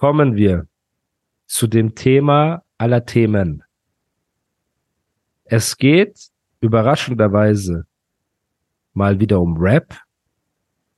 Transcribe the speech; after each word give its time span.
Kommen 0.00 0.34
wir 0.34 0.66
zu 1.46 1.66
dem 1.66 1.94
Thema 1.94 2.62
aller 2.78 3.04
Themen. 3.04 3.62
Es 5.44 5.76
geht 5.76 6.30
überraschenderweise 6.62 7.84
mal 8.94 9.20
wieder 9.20 9.42
um 9.42 9.58
Rap 9.58 9.94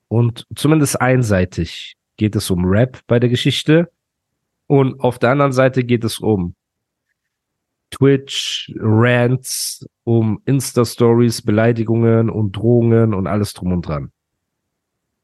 und 0.07 0.47
zumindest 0.55 1.01
einseitig 1.01 1.97
geht 2.17 2.37
es 2.37 2.49
um 2.49 2.65
Rap 2.65 3.01
bei 3.09 3.19
der 3.19 3.29
Geschichte 3.29 3.91
und 4.69 5.01
auf 5.01 5.19
der 5.19 5.31
anderen 5.31 5.53
Seite 5.53 5.83
geht 5.83 6.05
es 6.05 6.21
um 6.21 6.55
Twitch, 7.91 8.73
Rants, 8.79 9.85
um 10.05 10.41
Insta-Stories, 10.45 11.43
Beleidigungen 11.43 12.31
und 12.31 12.53
Drohungen 12.53 13.15
und 13.15 13.27
alles 13.27 13.53
drum 13.53 13.73
und 13.73 13.83
dran. 13.83 14.13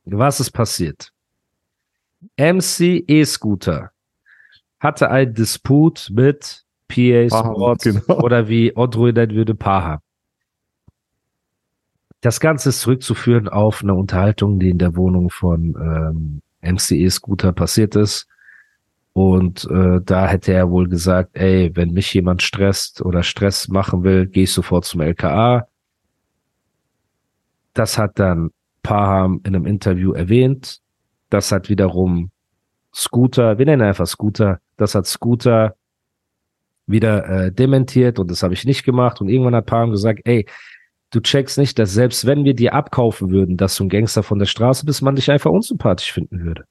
Was 0.04 0.40
ist 0.40 0.50
passiert? 0.50 1.12
MC 2.36 3.04
E-Scooter 3.06 3.90
hatte 4.80 5.10
ein 5.10 5.34
Disput 5.34 6.08
mit 6.12 6.64
PA 6.88 7.28
Sports 7.28 7.84
genau. 7.84 8.20
oder 8.22 8.48
wie 8.48 8.74
Odroid 8.74 9.16
würde 9.16 9.54
Paha. 9.54 10.02
Das 12.20 12.40
Ganze 12.40 12.70
ist 12.70 12.80
zurückzuführen 12.80 13.48
auf 13.48 13.82
eine 13.82 13.94
Unterhaltung, 13.94 14.58
die 14.58 14.70
in 14.70 14.78
der 14.78 14.96
Wohnung 14.96 15.30
von 15.30 16.42
ähm, 16.62 16.72
MC 16.72 16.92
E-Scooter 16.92 17.52
passiert 17.52 17.94
ist. 17.94 18.26
Und 19.12 19.68
äh, 19.70 20.00
da 20.04 20.28
hätte 20.28 20.52
er 20.52 20.70
wohl 20.70 20.88
gesagt, 20.88 21.36
ey, 21.36 21.70
wenn 21.74 21.92
mich 21.92 22.12
jemand 22.14 22.42
stresst 22.42 23.02
oder 23.02 23.22
Stress 23.22 23.68
machen 23.68 24.04
will, 24.04 24.26
gehe 24.26 24.44
ich 24.44 24.52
sofort 24.52 24.84
zum 24.84 25.00
LKA. 25.00 25.68
Das 27.74 27.98
hat 27.98 28.18
dann 28.18 28.50
Paham 28.82 29.40
in 29.44 29.54
einem 29.54 29.66
Interview 29.66 30.12
erwähnt. 30.12 30.80
Das 31.30 31.52
hat 31.52 31.68
wiederum 31.68 32.30
Scooter, 32.94 33.58
wir 33.58 33.66
nennen 33.66 33.82
einfach 33.82 34.06
Scooter, 34.06 34.60
das 34.76 34.94
hat 34.94 35.06
Scooter 35.06 35.74
wieder 36.86 37.28
äh, 37.28 37.52
dementiert 37.52 38.18
und 38.18 38.30
das 38.30 38.42
habe 38.42 38.54
ich 38.54 38.64
nicht 38.64 38.84
gemacht. 38.84 39.20
Und 39.20 39.28
irgendwann 39.28 39.54
hat 39.54 39.66
Paham 39.66 39.90
gesagt, 39.90 40.20
ey, 40.24 40.46
du 41.10 41.20
checkst 41.20 41.58
nicht, 41.58 41.78
dass 41.78 41.92
selbst 41.92 42.26
wenn 42.26 42.44
wir 42.44 42.54
dir 42.54 42.74
abkaufen 42.74 43.30
würden, 43.30 43.56
dass 43.56 43.76
du 43.76 43.84
ein 43.84 43.88
Gangster 43.90 44.22
von 44.22 44.38
der 44.38 44.46
Straße 44.46 44.86
bist, 44.86 45.02
man 45.02 45.16
dich 45.16 45.30
einfach 45.30 45.50
unsympathisch 45.50 46.12
finden 46.12 46.44
würde. 46.44 46.64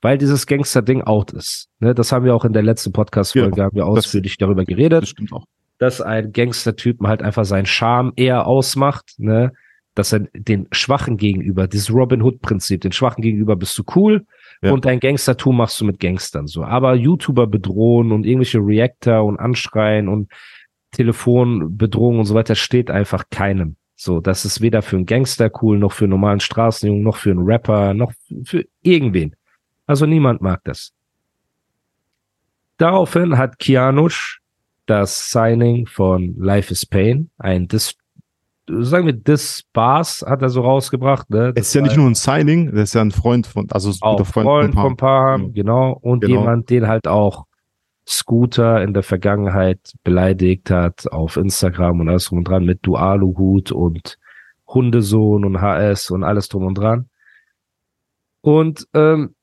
Weil 0.00 0.18
dieses 0.18 0.46
Gangster-Ding 0.46 1.02
out 1.02 1.32
ist. 1.32 1.68
Ne, 1.80 1.94
das 1.94 2.12
haben 2.12 2.24
wir 2.24 2.34
auch 2.34 2.44
in 2.44 2.52
der 2.52 2.62
letzten 2.62 2.92
Podcast-Folge, 2.92 3.56
Ja, 3.56 3.64
haben 3.64 3.76
wir 3.76 3.86
ausführlich 3.86 4.36
darüber 4.36 4.64
geredet 4.64 5.02
Das 5.02 5.08
stimmt 5.08 5.32
auch. 5.32 5.44
dass 5.78 6.00
ein 6.00 6.32
Gangster-Typen 6.32 7.08
halt 7.08 7.22
einfach 7.22 7.44
seinen 7.44 7.66
Charme 7.66 8.12
eher 8.16 8.46
ausmacht, 8.46 9.14
ne? 9.18 9.52
Dass 9.94 10.12
er 10.12 10.20
den 10.34 10.66
Schwachen 10.72 11.16
gegenüber, 11.16 11.68
dieses 11.68 11.92
Robin 11.92 12.22
Hood-Prinzip, 12.22 12.80
den 12.80 12.92
Schwachen 12.92 13.22
gegenüber 13.22 13.54
bist 13.54 13.78
du 13.78 13.84
cool 13.94 14.26
Ja. 14.60 14.72
und 14.72 14.84
dein 14.84 14.98
Gangstertum 14.98 15.56
machst 15.56 15.80
du 15.80 15.84
mit 15.84 16.00
Gangstern 16.00 16.46
so. 16.46 16.64
Aber 16.64 16.94
YouTuber 16.94 17.46
bedrohen 17.46 18.10
und 18.10 18.26
irgendwelche 18.26 18.58
Reactor 18.58 19.24
und 19.24 19.38
anschreien 19.38 20.08
und 20.08 20.30
Telefonbedrohung 20.90 22.20
und 22.20 22.24
so 22.24 22.34
weiter 22.34 22.54
steht 22.54 22.90
einfach 22.90 23.24
keinem. 23.30 23.76
So, 23.96 24.20
das 24.20 24.44
ist 24.44 24.60
weder 24.60 24.82
für 24.82 24.96
einen 24.96 25.06
Gangster 25.06 25.50
cool, 25.62 25.78
noch 25.78 25.92
für 25.92 26.04
einen 26.04 26.10
normalen 26.10 26.40
Straßenjungen, 26.40 27.02
noch 27.02 27.16
für 27.16 27.30
einen 27.30 27.44
Rapper, 27.44 27.94
noch 27.94 28.12
für 28.44 28.64
irgendwen. 28.82 29.36
Also 29.86 30.06
niemand 30.06 30.40
mag 30.40 30.60
das. 30.64 30.92
Daraufhin 32.78 33.38
hat 33.38 33.58
Kianush 33.58 34.40
das 34.86 35.30
Signing 35.30 35.86
von 35.86 36.34
Life 36.38 36.72
is 36.72 36.84
Pain, 36.84 37.30
ein 37.38 37.68
Dis, 37.68 37.94
sagen 38.68 39.06
wir 39.06 39.12
Dis-Bars 39.12 40.24
hat 40.26 40.42
er 40.42 40.48
so 40.48 40.62
rausgebracht, 40.62 41.28
ne? 41.30 41.52
Es 41.54 41.68
ist 41.68 41.74
ja 41.74 41.82
nicht 41.82 41.96
nur 41.96 42.06
ein 42.06 42.14
Signing, 42.14 42.72
das 42.74 42.84
ist 42.90 42.94
ja 42.94 43.02
ein 43.02 43.10
Freund 43.10 43.46
von, 43.46 43.70
also 43.70 43.90
ein 43.90 43.96
auch 44.00 44.16
guter 44.16 44.24
Freund, 44.24 44.46
Freund 44.46 44.74
von 44.74 44.96
Paham, 44.96 45.52
genau, 45.52 45.92
und 46.00 46.20
Genau. 46.20 46.40
jemand, 46.40 46.70
den 46.70 46.88
halt 46.88 47.06
auch 47.06 47.44
Scooter 48.06 48.82
in 48.82 48.92
der 48.94 49.02
Vergangenheit 49.02 49.80
beleidigt 50.02 50.70
hat 50.70 51.10
auf 51.10 51.36
Instagram 51.36 52.00
und 52.00 52.08
alles 52.08 52.26
drum 52.26 52.38
und 52.38 52.48
dran 52.48 52.64
mit 52.64 52.80
Dualuhut 52.86 53.72
und 53.72 54.18
Hundesohn 54.66 55.44
und 55.44 55.60
HS 55.60 56.10
und 56.10 56.22
alles 56.24 56.48
drum 56.48 56.66
und 56.66 56.76
dran. 56.76 57.08
Und 58.42 58.86
ähm, 58.94 59.34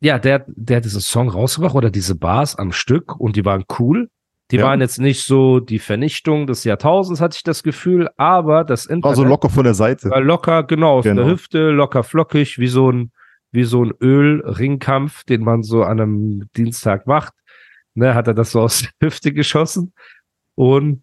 ja, 0.00 0.18
der, 0.18 0.44
der 0.48 0.78
hat 0.78 0.84
diesen 0.84 1.00
Song 1.00 1.30
rausgebracht 1.30 1.74
oder 1.74 1.90
diese 1.90 2.14
Bars 2.14 2.56
am 2.56 2.72
Stück 2.72 3.18
und 3.18 3.36
die 3.36 3.44
waren 3.44 3.64
cool. 3.78 4.10
Die 4.54 4.58
Ja. 4.60 4.66
waren 4.66 4.80
jetzt 4.80 5.00
nicht 5.00 5.24
so 5.24 5.58
die 5.58 5.80
Vernichtung 5.80 6.46
des 6.46 6.62
Jahrtausends, 6.62 7.20
hatte 7.20 7.34
ich 7.36 7.42
das 7.42 7.64
Gefühl, 7.64 8.08
aber 8.18 8.62
das 8.62 8.86
Internet 8.86 9.04
Also 9.18 9.24
locker 9.24 9.50
von 9.50 9.64
der 9.64 9.74
Seite. 9.74 10.10
war 10.10 10.20
locker, 10.20 10.62
genau, 10.62 10.98
aus 10.98 11.04
Genau. 11.04 11.22
der 11.24 11.32
Hüfte, 11.32 11.70
locker 11.70 12.04
flockig, 12.04 12.60
wie 12.60 12.68
so 12.68 12.88
ein, 12.88 13.10
wie 13.50 13.64
so 13.64 13.84
ein 13.84 13.92
Ölringkampf, 14.00 15.24
den 15.24 15.42
man 15.42 15.64
so 15.64 15.82
an 15.82 16.00
einem 16.00 16.48
Dienstag 16.56 17.08
macht. 17.08 17.34
Ne, 17.94 18.14
hat 18.14 18.28
er 18.28 18.34
das 18.34 18.52
so 18.52 18.60
aus 18.60 18.82
der 18.82 18.90
Hüfte 19.08 19.32
geschossen. 19.32 19.92
Und 20.54 21.02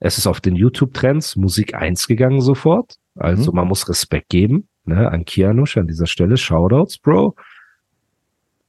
es 0.00 0.18
ist 0.18 0.26
auf 0.26 0.40
den 0.40 0.56
YouTube-Trends 0.56 1.36
Musik 1.36 1.74
1 1.76 2.08
gegangen 2.08 2.40
sofort. 2.40 2.96
Also 3.14 3.52
Mhm. 3.52 3.56
man 3.56 3.68
muss 3.68 3.88
Respekt 3.88 4.30
geben, 4.30 4.66
ne, 4.84 5.08
an 5.12 5.24
Kianush 5.24 5.76
an 5.76 5.86
dieser 5.86 6.06
Stelle. 6.08 6.36
Shoutouts, 6.36 6.98
Bro. 6.98 7.36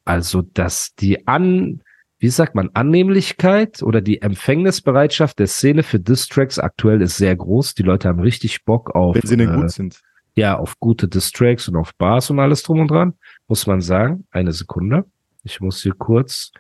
Also, 0.06 0.44
dass 0.44 0.94
die 0.96 1.28
an, 1.28 1.82
wie 2.22 2.30
sagt 2.30 2.54
man, 2.54 2.70
Annehmlichkeit 2.76 3.82
oder 3.82 4.00
die 4.00 4.22
Empfängnisbereitschaft 4.22 5.40
der 5.40 5.48
Szene 5.48 5.82
für 5.82 6.00
Distracks 6.00 6.60
aktuell 6.60 7.02
ist 7.02 7.18
sehr 7.18 7.36
groß. 7.36 7.74
Die 7.74 7.82
Leute 7.82 8.10
haben 8.10 8.20
richtig 8.20 8.64
Bock 8.64 8.92
auf, 8.94 9.16
wenn 9.16 9.26
sie 9.26 9.38
denn 9.38 9.50
äh, 9.50 9.56
gut 9.56 9.72
sind. 9.72 10.02
ja, 10.36 10.56
auf 10.56 10.80
gute 10.80 11.08
Distracks 11.08 11.68
und 11.68 11.78
auf 11.78 11.96
Bars 11.96 12.30
und 12.30 12.40
alles 12.40 12.62
drum 12.62 12.80
und 12.80 12.92
dran, 12.92 13.16
muss 13.48 13.66
man 13.66 13.82
sagen. 13.82 14.28
Eine 14.30 14.52
Sekunde. 14.52 15.06
Ich 15.44 15.62
muss 15.62 15.82
hier 15.82 15.96
kurz, 15.98 16.52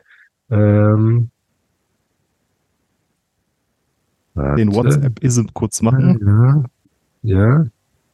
ähm, 0.49 1.29
Den. 4.35 4.73
WhatsApp 4.73 5.19
isn't 5.19 5.49
kurz 5.53 5.83
machen. 5.83 6.19
Ja, 6.25 6.63
ja. 7.21 7.65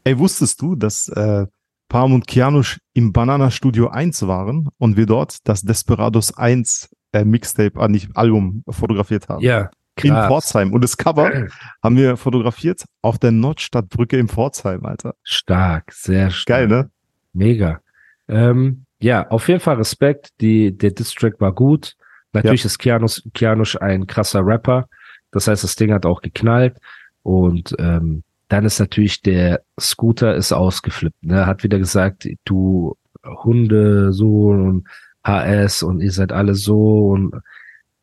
Ey, 0.03 0.19
wusstest 0.19 0.61
du, 0.61 0.75
dass 0.75 1.07
äh, 1.07 1.47
Palm 1.87 2.11
und 2.11 2.27
Kianush 2.27 2.81
im 2.91 3.13
Banana 3.13 3.51
Studio 3.51 3.87
1 3.87 4.27
waren 4.27 4.67
und 4.77 4.97
wir 4.97 5.05
dort 5.05 5.47
das 5.47 5.61
Desperados 5.61 6.37
1 6.37 6.89
äh, 7.11 7.23
Mixtape, 7.23 7.79
ah, 7.79 7.87
nicht 7.87 8.15
Album 8.15 8.63
fotografiert 8.69 9.29
haben? 9.29 9.41
Ja, 9.43 9.69
in 10.03 10.11
krass. 10.11 10.27
Pforzheim. 10.27 10.73
Und 10.73 10.83
das 10.83 10.97
Cover 10.97 11.47
haben 11.83 11.97
wir 11.97 12.17
fotografiert 12.17 12.83
auf 13.01 13.17
der 13.17 13.31
Nordstadtbrücke 13.31 14.17
in 14.17 14.27
Pforzheim, 14.27 14.85
Alter. 14.85 15.15
Stark, 15.23 15.91
sehr 15.91 16.29
stark. 16.29 16.59
Geil, 16.59 16.67
ne? 16.67 16.89
Mega. 17.33 17.81
Ähm, 18.27 18.85
ja, 18.99 19.27
auf 19.29 19.47
jeden 19.47 19.59
Fall 19.59 19.75
Respekt. 19.75 20.29
Die, 20.41 20.75
der 20.75 20.91
Distrack 20.91 21.39
war 21.39 21.53
gut. 21.53 21.95
Natürlich 22.33 22.65
ist 22.65 22.77
Kianus, 22.77 23.23
Kianush 23.33 23.77
ein 23.77 24.05
krasser 24.05 24.45
Rapper. 24.45 24.87
Das 25.31 25.47
heißt, 25.47 25.63
das 25.63 25.75
Ding 25.75 25.91
hat 25.91 26.05
auch 26.05 26.21
geknallt. 26.21 26.77
Und 27.23 27.75
ähm, 27.79 28.23
dann 28.47 28.65
ist 28.65 28.79
natürlich 28.79 29.21
der 29.21 29.61
Scooter 29.79 30.35
ist 30.35 30.51
ausgeflippt. 30.51 31.23
Ne? 31.23 31.45
Hat 31.45 31.63
wieder 31.63 31.79
gesagt, 31.79 32.27
du 32.45 32.95
Hunde 33.25 34.13
so 34.13 34.47
und 34.49 34.87
HS 35.27 35.83
und 35.83 36.01
ihr 36.01 36.11
seid 36.11 36.31
alle 36.31 36.55
so. 36.55 37.09
Und 37.09 37.35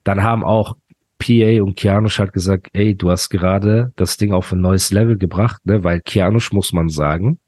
dann 0.05 0.23
haben 0.23 0.45
auch 0.45 0.77
PA 1.19 1.63
und 1.63 1.77
Kianush 1.77 2.19
hat 2.19 2.33
gesagt, 2.33 2.69
ey, 2.73 2.95
du 2.95 3.11
hast 3.11 3.31
gerade 3.31 3.93
das 3.97 4.17
Ding 4.17 4.33
auf 4.33 4.53
ein 4.53 4.61
neues 4.61 4.91
Level 4.91 5.17
gebracht, 5.17 5.65
ne? 5.65 5.83
weil 5.83 6.01
Kianush, 6.01 6.53
muss 6.53 6.73
man 6.73 6.89
sagen, 6.89 7.39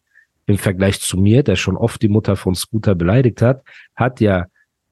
im 0.46 0.58
Vergleich 0.58 1.00
zu 1.00 1.18
mir, 1.18 1.42
der 1.42 1.56
schon 1.56 1.76
oft 1.76 2.00
die 2.00 2.08
Mutter 2.08 2.36
von 2.36 2.54
Scooter 2.54 2.94
beleidigt 2.94 3.42
hat, 3.42 3.62
hat 3.94 4.20
ja 4.20 4.46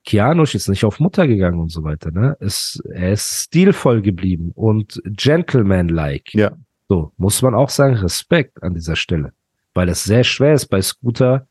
Kianush 0.05 0.55
ist 0.55 0.69
nicht 0.69 0.85
auf 0.85 1.01
Mutter 1.01 1.27
gegangen 1.27 1.59
und 1.59 1.71
so 1.71 1.83
weiter, 1.83 2.11
ne? 2.11 2.37
Ist, 2.41 2.83
er 2.93 3.13
ist 3.13 3.45
stilvoll 3.45 4.03
geblieben 4.03 4.53
und 4.55 5.01
gentleman-like. 5.07 6.35
Ja. 6.35 6.53
So, 6.89 7.13
muss 7.17 7.41
man 7.41 7.55
auch 7.55 7.71
sagen, 7.71 7.95
Respekt 7.95 8.63
an 8.63 8.75
dieser 8.75 8.97
Stelle. 8.97 9.33
Weil 9.73 9.89
es 9.89 10.05
sehr 10.05 10.23
schwer 10.23 10.53
ist, 10.53 10.67
bei 10.67 10.83
Scooter 10.83 11.47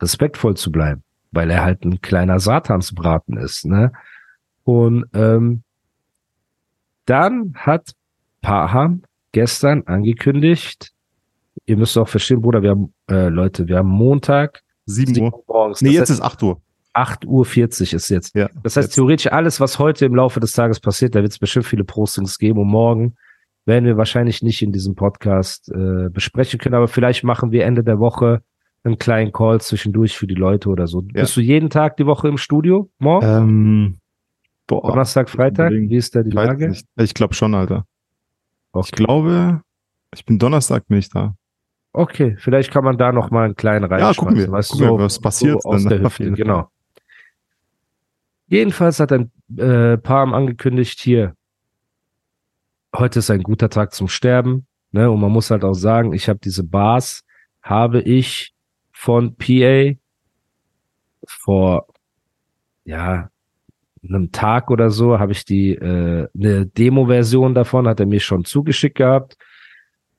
respektvoll 0.00 0.56
zu 0.56 0.72
bleiben. 0.72 1.02
Weil 1.32 1.50
er 1.50 1.64
halt 1.64 1.84
ein 1.84 2.00
kleiner 2.00 2.38
Satansbraten 2.40 3.36
ist, 3.36 3.64
ne? 3.66 3.92
Und 4.64 5.04
ähm, 5.14 5.62
dann 7.04 7.54
hat 7.54 7.92
Paham 8.42 9.02
gestern 9.32 9.82
angekündigt, 9.86 10.92
ihr 11.66 11.76
müsst 11.76 11.96
auch 11.98 12.08
verstehen, 12.08 12.40
Bruder, 12.40 12.62
wir 12.62 12.70
haben, 12.70 12.92
äh, 13.10 13.28
Leute, 13.28 13.68
wir 13.68 13.78
haben 13.78 13.88
Montag, 13.88 14.62
7 14.86 15.20
Uhr. 15.20 15.44
morgens. 15.46 15.82
Nee, 15.82 15.90
jetzt 15.90 16.02
heißt, 16.10 16.10
ist 16.10 16.20
8 16.20 16.42
Uhr. 16.42 16.60
8.40 16.94 17.26
Uhr 17.92 17.96
ist 17.96 18.08
jetzt. 18.08 18.34
Ja, 18.34 18.48
Das 18.62 18.76
heißt, 18.76 18.88
jetzt. 18.88 18.94
theoretisch 18.94 19.30
alles, 19.30 19.60
was 19.60 19.78
heute 19.78 20.06
im 20.06 20.14
Laufe 20.14 20.40
des 20.40 20.52
Tages 20.52 20.80
passiert, 20.80 21.14
da 21.14 21.22
wird 21.22 21.32
es 21.32 21.38
bestimmt 21.38 21.66
viele 21.66 21.84
Postings 21.84 22.38
geben 22.38 22.60
und 22.60 22.68
morgen 22.68 23.16
werden 23.66 23.84
wir 23.84 23.96
wahrscheinlich 23.96 24.42
nicht 24.42 24.62
in 24.62 24.72
diesem 24.72 24.94
Podcast 24.94 25.68
äh, 25.70 26.08
besprechen 26.08 26.58
können, 26.58 26.76
aber 26.76 26.88
vielleicht 26.88 27.24
machen 27.24 27.50
wir 27.50 27.64
Ende 27.64 27.82
der 27.84 27.98
Woche 27.98 28.42
einen 28.86 28.98
kleinen 28.98 29.32
Call 29.32 29.60
zwischendurch 29.60 30.16
für 30.16 30.26
die 30.26 30.34
Leute 30.34 30.68
oder 30.68 30.86
so. 30.86 31.02
Ja. 31.14 31.22
Bist 31.22 31.36
du 31.36 31.40
jeden 31.40 31.70
Tag 31.70 31.96
die 31.96 32.06
Woche 32.06 32.28
im 32.28 32.38
Studio? 32.38 32.90
Morgen? 32.98 33.26
Ähm, 33.26 33.98
boah, 34.66 34.86
Donnerstag, 34.88 35.28
Freitag? 35.28 35.72
Wie 35.72 35.96
ist 35.96 36.14
da 36.14 36.22
die 36.22 36.30
Lage? 36.30 36.68
nicht. 36.68 36.86
Ich 36.96 37.14
glaube 37.14 37.34
schon, 37.34 37.54
Alter. 37.54 37.84
Okay. 38.72 38.86
Ich 38.86 38.92
glaube, 38.92 39.62
ich 40.14 40.24
bin 40.24 40.38
Donnerstag 40.38 40.86
bin 40.88 40.98
ich 40.98 41.08
da. 41.10 41.34
Okay, 41.92 42.36
vielleicht 42.38 42.70
kann 42.70 42.84
man 42.84 42.98
da 42.98 43.10
noch 43.10 43.30
mal 43.30 43.44
einen 43.46 43.56
kleinen 43.56 43.84
Ja, 43.90 43.96
reinschmeißen. 43.96 44.16
gucken 44.24 44.36
wir. 44.38 44.50
weißt 44.52 44.70
Gucken 44.72 44.86
wir, 44.86 44.90
so, 44.90 44.98
was 44.98 45.18
passiert 45.20 45.62
so 45.62 45.68
aus 45.70 45.82
dann. 45.82 45.90
der 45.90 46.00
Hüfte, 46.02 46.30
genau. 46.32 46.68
Jedenfalls 48.48 49.00
hat 49.00 49.12
ein 49.12 49.32
äh, 49.56 49.96
Palm 49.98 50.32
angekündigt, 50.34 51.00
hier, 51.00 51.34
heute 52.94 53.18
ist 53.18 53.30
ein 53.30 53.42
guter 53.42 53.68
Tag 53.70 53.92
zum 53.94 54.08
Sterben. 54.08 54.66
Ne? 54.92 55.10
Und 55.10 55.20
man 55.20 55.32
muss 55.32 55.50
halt 55.50 55.64
auch 55.64 55.74
sagen, 55.74 56.12
ich 56.12 56.28
habe 56.28 56.38
diese 56.38 56.62
Bars, 56.64 57.22
habe 57.62 58.00
ich 58.02 58.54
von 58.98 59.36
PA 59.36 59.92
vor, 61.26 61.86
ja, 62.84 63.28
einem 64.08 64.30
Tag 64.32 64.70
oder 64.70 64.90
so, 64.90 65.18
habe 65.18 65.32
ich 65.32 65.44
die, 65.44 65.74
äh, 65.74 66.28
eine 66.38 66.66
Demo-Version 66.66 67.54
davon, 67.54 67.88
hat 67.88 68.00
er 68.00 68.06
mir 68.06 68.20
schon 68.20 68.44
zugeschickt 68.44 68.96
gehabt 68.98 69.36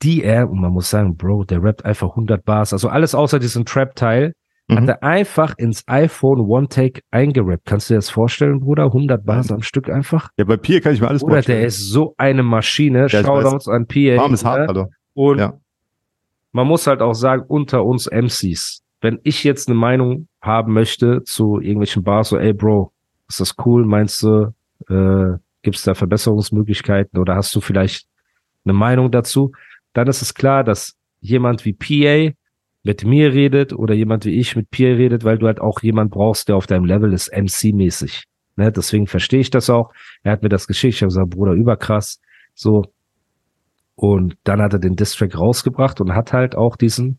die 0.03 0.21
er, 0.23 0.47
und 0.47 0.61
man 0.61 0.71
muss 0.73 0.91
sagen, 0.91 1.17
Bro, 1.17 1.45
der 1.45 1.63
rappt 1.63 1.83
einfach 1.83 2.09
100 2.15 2.45
Bars, 2.45 2.71
also 2.71 2.87
alles 2.87 3.15
außer 3.15 3.39
diesem 3.39 3.65
Trap-Teil, 3.65 4.33
hat 4.69 4.83
Mhm. 4.83 4.89
er 4.89 5.01
einfach 5.01 5.57
ins 5.57 5.83
iPhone 5.87 6.41
One-Take 6.41 7.01
eingerappt. 7.09 7.65
Kannst 7.65 7.89
du 7.89 7.95
dir 7.95 7.97
das 7.97 8.11
vorstellen, 8.11 8.59
Bruder? 8.59 8.93
100 8.93 9.25
Bars 9.25 9.51
am 9.51 9.63
Stück 9.63 9.89
einfach? 9.89 10.29
Ja, 10.37 10.45
bei 10.45 10.55
Pier 10.55 10.81
kann 10.81 10.93
ich 10.93 11.01
mir 11.01 11.07
alles 11.07 11.21
Bruder, 11.23 11.37
vorstellen. 11.37 11.61
der 11.61 11.67
ist 11.67 11.89
so 11.89 12.13
eine 12.19 12.43
Maschine. 12.43 13.07
Ja, 13.07 13.23
Shoutouts 13.23 13.67
an 13.67 13.87
PA. 13.87 14.21
Arm 14.21 14.35
ist 14.35 14.45
hart, 14.45 14.59
ne? 14.59 14.67
Alter. 14.67 14.89
Und 15.15 15.39
Ja. 15.39 15.59
Man 16.57 16.65
muss 16.65 16.87
halt 16.87 17.03
auch 17.03 17.13
sagen, 17.13 17.43
unter 17.47 17.85
uns 17.85 18.07
MCs, 18.07 18.81
wenn 18.99 19.19
ich 19.21 19.43
jetzt 19.43 19.69
eine 19.69 19.77
Meinung 19.77 20.27
haben 20.41 20.73
möchte 20.73 21.23
zu 21.23 21.59
irgendwelchen 21.59 22.03
Bars, 22.03 22.29
so, 22.29 22.39
ey 22.39 22.51
Bro, 22.51 22.91
ist 23.29 23.39
das 23.39 23.53
cool? 23.63 23.85
Meinst 23.85 24.23
du, 24.23 24.55
äh, 24.89 25.37
gibt 25.61 25.75
es 25.75 25.83
da 25.83 25.93
Verbesserungsmöglichkeiten 25.93 27.19
oder 27.19 27.35
hast 27.35 27.55
du 27.55 27.61
vielleicht 27.61 28.07
eine 28.65 28.73
Meinung 28.73 29.11
dazu? 29.11 29.51
Dann 29.93 30.07
ist 30.07 30.23
es 30.23 30.33
klar, 30.33 30.63
dass 30.63 30.95
jemand 31.21 31.63
wie 31.63 31.73
PA 31.73 32.35
mit 32.81 33.05
mir 33.05 33.33
redet 33.33 33.71
oder 33.71 33.93
jemand 33.93 34.25
wie 34.25 34.39
ich 34.39 34.55
mit 34.55 34.71
PA 34.71 34.85
redet, 34.85 35.23
weil 35.23 35.37
du 35.37 35.45
halt 35.45 35.61
auch 35.61 35.83
jemand 35.83 36.09
brauchst, 36.09 36.49
der 36.49 36.55
auf 36.55 36.65
deinem 36.65 36.85
Level 36.85 37.13
ist, 37.13 37.31
MC-mäßig. 37.31 38.23
Ne? 38.55 38.71
Deswegen 38.71 39.05
verstehe 39.05 39.41
ich 39.41 39.51
das 39.51 39.69
auch. 39.69 39.93
Er 40.23 40.31
hat 40.31 40.41
mir 40.41 40.49
das 40.49 40.65
geschickt. 40.65 40.95
Ich 40.95 41.01
habe 41.03 41.09
gesagt, 41.09 41.29
Bruder, 41.29 41.51
überkrass. 41.51 42.19
So, 42.55 42.83
und 43.97 44.37
dann 44.43 44.61
hat 44.61 44.73
er 44.73 44.79
den 44.79 44.95
Distrack 44.95 45.35
rausgebracht 45.37 45.99
und 45.99 46.13
hat 46.13 46.31
halt 46.31 46.55
auch 46.55 46.75
diesen 46.75 47.17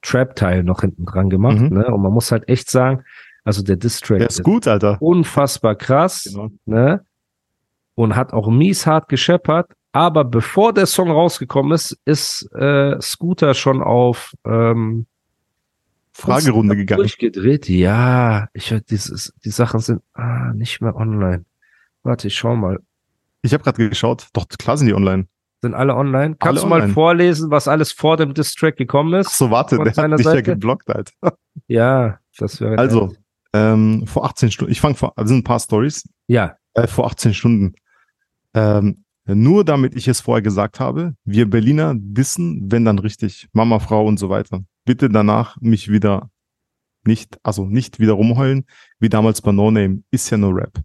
Trap-Teil 0.00 0.64
noch 0.64 0.80
hinten 0.80 1.04
dran 1.04 1.28
gemacht. 1.28 1.58
Mhm. 1.60 1.68
Ne? 1.68 1.86
Und 1.86 2.00
man 2.02 2.10
muss 2.12 2.32
halt 2.32 2.48
echt 2.48 2.70
sagen, 2.70 3.04
also 3.44 3.62
der 3.62 3.76
Distrack 3.76 4.18
Der 4.20 4.28
ist 4.28 4.42
gut, 4.42 4.66
Alter. 4.66 4.96
unfassbar 5.00 5.74
krass 5.74 6.24
Genau. 6.24 6.48
ne? 6.64 7.04
und 7.94 8.16
hat 8.16 8.32
auch 8.32 8.48
mies 8.48 8.86
hart 8.86 9.08
gescheppert. 9.10 9.70
Aber 9.92 10.24
bevor 10.24 10.72
der 10.72 10.86
Song 10.86 11.10
rausgekommen 11.10 11.72
ist, 11.72 11.98
ist 12.06 12.48
äh, 12.54 12.98
Scooter 13.00 13.52
schon 13.52 13.82
auf 13.82 14.32
ähm, 14.46 15.06
Fragerunde 16.12 16.76
gegangen. 16.76 17.00
durchgedreht. 17.00 17.68
Ja, 17.68 18.48
ich 18.54 18.74
dieses, 18.88 19.34
die 19.44 19.50
Sachen 19.50 19.80
sind 19.80 20.00
ah, 20.14 20.52
nicht 20.54 20.80
mehr 20.80 20.96
online. 20.96 21.44
Warte, 22.02 22.28
ich 22.28 22.36
schau 22.36 22.56
mal. 22.56 22.78
Ich 23.42 23.52
habe 23.52 23.62
gerade 23.64 23.88
geschaut. 23.90 24.28
Doch, 24.32 24.48
klar 24.48 24.78
sind 24.78 24.86
die 24.86 24.94
online. 24.94 25.26
Sind 25.62 25.74
alle 25.74 25.94
online? 25.94 26.36
Kannst 26.38 26.58
Alle 26.58 26.60
du 26.60 26.66
mal 26.66 26.80
online. 26.80 26.92
vorlesen, 26.92 27.50
was 27.50 27.66
alles 27.66 27.92
vor 27.92 28.16
dem 28.16 28.34
Distrack 28.34 28.76
gekommen 28.76 29.14
ist? 29.14 29.28
Ach 29.28 29.32
so, 29.32 29.50
warte, 29.50 29.76
der 29.78 29.94
hat 29.94 30.18
dich 30.18 30.26
ja 30.26 30.40
geblockt, 30.40 30.88
Alter. 30.90 31.12
Ja, 31.68 32.18
das 32.38 32.60
wäre. 32.60 32.76
Also, 32.78 33.14
ähm, 33.54 34.06
vor 34.06 34.26
18 34.26 34.50
Stunden, 34.50 34.70
ich 34.70 34.80
fange 34.80 34.94
vor, 34.94 35.14
also 35.16 35.28
sind 35.28 35.38
ein 35.38 35.44
paar 35.44 35.58
Stories, 35.58 36.06
Ja, 36.28 36.56
äh, 36.74 36.86
vor 36.86 37.06
18 37.06 37.32
Stunden. 37.32 37.74
Ähm, 38.54 39.04
nur 39.24 39.64
damit 39.64 39.96
ich 39.96 40.06
es 40.06 40.20
vorher 40.20 40.42
gesagt 40.42 40.78
habe, 40.78 41.14
wir 41.24 41.48
Berliner 41.48 41.94
dissen, 41.96 42.70
wenn 42.70 42.84
dann 42.84 42.98
richtig, 42.98 43.48
Mama, 43.52 43.78
Frau 43.78 44.06
und 44.06 44.18
so 44.18 44.28
weiter. 44.28 44.60
Bitte 44.84 45.08
danach 45.08 45.56
mich 45.60 45.90
wieder 45.90 46.30
nicht, 47.04 47.38
also 47.42 47.64
nicht 47.64 47.98
wieder 47.98 48.12
rumheulen, 48.12 48.66
wie 49.00 49.08
damals 49.08 49.40
bei 49.40 49.50
No 49.52 49.70
Name, 49.70 50.02
ist 50.10 50.30
ja 50.30 50.36
nur 50.36 50.54
Rap. 50.54 50.78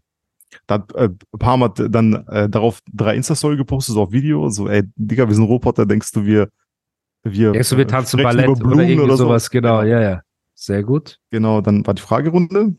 Da 0.67 0.75
hat 0.75 0.93
äh, 0.95 1.09
Palm 1.39 1.63
hat 1.63 1.81
dann 1.89 2.25
äh, 2.27 2.49
darauf 2.49 2.79
drei 2.91 3.15
Insta-Story 3.15 3.57
gepostet, 3.57 3.95
so 3.95 4.01
auf 4.03 4.11
Video, 4.11 4.49
so, 4.49 4.67
ey, 4.67 4.83
Digga, 4.95 5.27
wir 5.27 5.35
sind 5.35 5.45
Roboter, 5.45 5.85
denkst 5.85 6.11
du, 6.11 6.25
wir, 6.25 6.49
wir, 7.23 7.51
denkst 7.51 7.69
du, 7.69 7.77
wir 7.77 7.85
äh, 7.85 7.87
tanzen 7.87 8.19
sprechen 8.19 8.37
Ballett 8.37 8.63
oder 8.63 8.83
irgendwie 8.83 9.09
so? 9.11 9.15
sowas? 9.15 9.49
Genau, 9.49 9.81
ja, 9.83 10.01
ja. 10.01 10.21
Sehr 10.55 10.83
gut. 10.83 11.17
Genau, 11.31 11.61
dann 11.61 11.85
war 11.87 11.93
die 11.93 12.01
Fragerunde. 12.01 12.75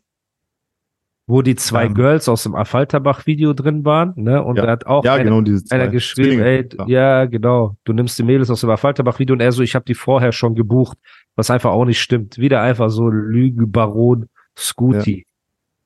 Wo 1.26 1.40
die 1.40 1.54
zwei 1.54 1.86
Ähm. 1.86 1.94
Girls 1.94 2.28
aus 2.28 2.42
dem 2.42 2.54
Affalterbach-Video 2.54 3.52
drin 3.54 3.84
waren, 3.84 4.12
ne? 4.16 4.42
Und 4.42 4.56
Ja. 4.56 4.66
da 4.66 4.72
hat 4.72 4.86
auch 4.86 5.04
Ja, 5.04 5.14
einer, 5.14 5.24
genau, 5.40 5.58
einer 5.70 5.88
geschrieben, 5.88 6.40
Zwillinge. 6.42 6.44
ey, 6.44 6.90
Ja. 6.90 7.20
ja. 7.20 7.24
genau, 7.26 7.76
du 7.84 7.92
nimmst 7.92 8.18
die 8.18 8.24
Mädels 8.24 8.50
aus 8.50 8.60
dem 8.60 8.70
Affalterbach-Video 8.70 9.32
und 9.34 9.40
er 9.40 9.52
so, 9.52 9.62
ich 9.62 9.74
habe 9.74 9.84
die 9.84 9.94
vorher 9.94 10.32
schon 10.32 10.54
gebucht, 10.54 10.98
was 11.36 11.50
einfach 11.50 11.70
auch 11.70 11.84
nicht 11.84 12.00
stimmt. 12.00 12.38
Wieder 12.38 12.60
einfach 12.60 12.90
so 12.90 13.08
Lügenbaron 13.08 14.28
Scooty. 14.58 15.24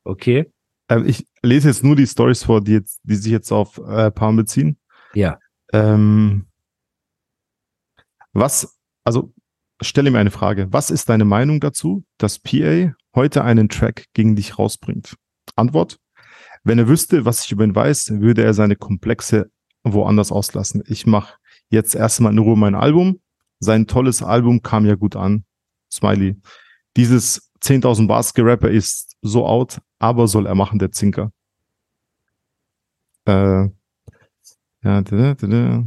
Okay? 0.05 0.51
Ähm, 0.89 1.07
ich 1.07 1.27
lese 1.43 1.69
jetzt 1.69 1.85
nur 1.85 1.97
die 1.97 2.07
Stories 2.07 2.45
vor, 2.45 2.61
die 2.61 2.73
jetzt, 2.73 3.01
die 3.03 3.17
sich 3.17 3.33
jetzt 3.33 3.53
auf 3.53 3.79
äh, 3.79 4.11
Palm 4.11 4.37
beziehen. 4.37 4.79
Ja. 5.15 5.39
Ähm, 5.73 6.47
was, 8.33 8.79
also 9.05 9.33
stelle 9.81 10.11
mir 10.11 10.19
eine 10.19 10.31
Frage. 10.31 10.73
Was 10.73 10.91
ist 10.91 11.09
deine 11.09 11.25
Meinung 11.25 11.61
dazu, 11.61 12.05
dass 12.19 12.39
PA 12.39 12.95
heute 13.15 13.45
einen 13.45 13.69
Track 13.69 14.07
gegen 14.15 14.37
dich 14.37 14.59
rausbringt? 14.59 15.17
Antwort. 15.55 15.99
Wenn 16.65 16.79
er 16.79 16.89
wüsste, 16.89 17.25
was 17.25 17.45
ich 17.45 17.53
über 17.53 17.65
ihn 17.65 17.75
weiß, 17.75 18.21
würde 18.21 18.43
er 18.43 18.53
seine 18.53 18.77
Komplexe 18.77 19.51
woanders 19.85 20.33
auslassen. 20.33 20.83
Ich 20.87 21.07
mache 21.07 21.35
jetzt 21.71 21.95
erstmal 21.95 22.33
in 22.33 22.39
Ruhe 22.39 22.57
mein 22.57 22.75
Album. 22.75 23.21
Sein 23.61 23.87
tolles 23.87 24.23
Album 24.23 24.63
kam 24.63 24.85
ja 24.85 24.97
gut 24.97 25.17
an. 25.17 25.45
Smiley. 25.93 26.37
Dieses 26.97 27.53
10.000 27.67 28.07
Bars 28.07 28.33
Gerapper 28.35 28.71
ist 28.71 29.17
so 29.23 29.47
out, 29.47 29.81
aber 29.99 30.29
soll 30.29 30.47
er 30.47 30.55
machen, 30.55 30.79
der 30.79 30.93
Zinker. 30.93 31.33
Äh, 33.27 33.65
ja, 34.83 35.01
da, 35.03 35.03
da, 35.03 35.35
da. 35.35 35.85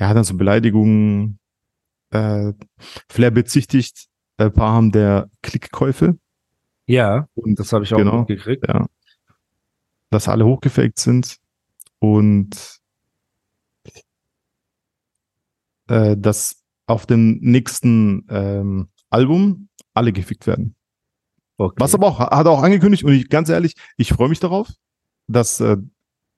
ja, 0.00 0.14
dann 0.14 0.24
so 0.24 0.36
Beleidigungen. 0.36 1.38
Äh, 2.10 2.52
Flair 3.08 3.30
bezichtigt 3.30 4.06
äh, 4.38 4.50
paar 4.50 4.72
haben 4.74 4.92
der 4.92 5.30
Klickkäufe. 5.42 6.18
Ja, 6.86 7.26
Und 7.34 7.58
das 7.58 7.72
habe 7.72 7.84
ich 7.84 7.92
auch 7.94 7.98
Genau. 7.98 8.18
mitgekriegt. 8.20 8.66
ja, 8.68 8.86
dass 10.10 10.28
alle 10.28 10.44
hochgefaked 10.44 10.98
sind 10.98 11.38
und 12.00 12.80
äh, 15.88 16.16
dass 16.16 16.62
auf 16.86 17.06
dem 17.06 17.38
nächsten 17.40 18.26
ähm, 18.28 18.88
Album 19.10 19.68
alle 19.94 20.12
gefickt 20.12 20.46
werden. 20.46 20.74
Okay. 21.58 21.76
Was 21.78 21.94
aber 21.94 22.06
auch, 22.06 22.18
hat 22.18 22.46
er 22.46 22.50
auch 22.50 22.62
angekündigt 22.62 23.04
und 23.04 23.12
ich, 23.12 23.28
ganz 23.28 23.48
ehrlich, 23.48 23.74
ich 23.96 24.12
freue 24.12 24.28
mich 24.28 24.40
darauf, 24.40 24.68
dass 25.28 25.60
äh, 25.60 25.76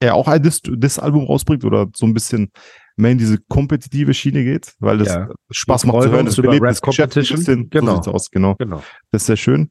er 0.00 0.14
auch 0.14 0.28
ein 0.28 0.42
Diss- 0.42 0.60
Diss-Album 0.64 1.24
rausbringt 1.24 1.64
oder 1.64 1.88
so 1.94 2.04
ein 2.06 2.14
bisschen 2.14 2.50
mehr 2.96 3.12
in 3.12 3.18
diese 3.18 3.38
kompetitive 3.48 4.12
Schiene 4.14 4.44
geht, 4.44 4.74
weil 4.78 4.98
das 4.98 5.08
Ja. 5.08 5.28
Spaß 5.50 5.86
macht 5.86 6.02
zu 6.02 6.10
hören. 6.10 6.26
Das 6.26 6.38
über 6.38 6.52
Rap 6.60 6.80
Competition. 6.80 7.38
bisschen. 7.38 7.70
Genau. 7.70 8.02
So 8.02 8.12
aus, 8.12 8.30
genau. 8.30 8.54
Genau. 8.56 8.82
Das 9.10 9.22
ist 9.22 9.26
sehr 9.26 9.36
schön. 9.36 9.70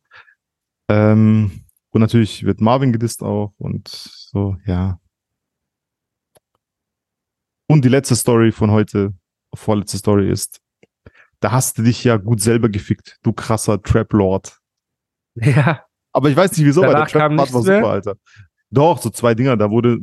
Ähm, 0.89 1.65
und 1.91 2.01
natürlich 2.01 2.43
wird 2.43 2.59
Marvin 2.59 2.91
gedisst 2.91 3.21
auch 3.21 3.53
und 3.57 3.87
so, 3.87 4.57
ja. 4.65 4.99
Und 7.69 7.85
die 7.85 7.89
letzte 7.89 8.15
Story 8.15 8.51
von 8.51 8.71
heute, 8.71 9.13
vorletzte 9.55 9.97
Story 9.97 10.29
ist, 10.29 10.59
da 11.43 11.51
hast 11.51 11.77
du 11.77 11.83
dich 11.83 12.03
ja 12.03 12.17
gut 12.17 12.41
selber 12.41 12.69
gefickt, 12.69 13.19
du 13.23 13.33
krasser 13.33 13.81
Trap-Lord. 13.81 14.57
Ja, 15.35 15.83
Aber 16.11 16.29
ich 16.29 16.35
weiß 16.37 16.51
nicht 16.55 16.65
wieso, 16.65 16.81
weil 16.83 16.93
der 16.93 17.07
Trap-Part 17.07 17.51
war 17.53 17.63
mehr? 17.63 17.77
super, 17.79 17.89
Alter. 17.89 18.15
Doch, 18.69 18.99
so 19.01 19.09
zwei 19.09 19.33
Dinger, 19.35 19.57
da 19.57 19.69
wurde 19.71 19.99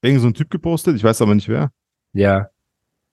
irgend 0.00 0.20
so 0.22 0.26
ein 0.28 0.34
Typ 0.34 0.50
gepostet, 0.50 0.96
ich 0.96 1.04
weiß 1.04 1.20
aber 1.22 1.34
nicht 1.34 1.48
wer. 1.48 1.72
ja. 2.12 2.48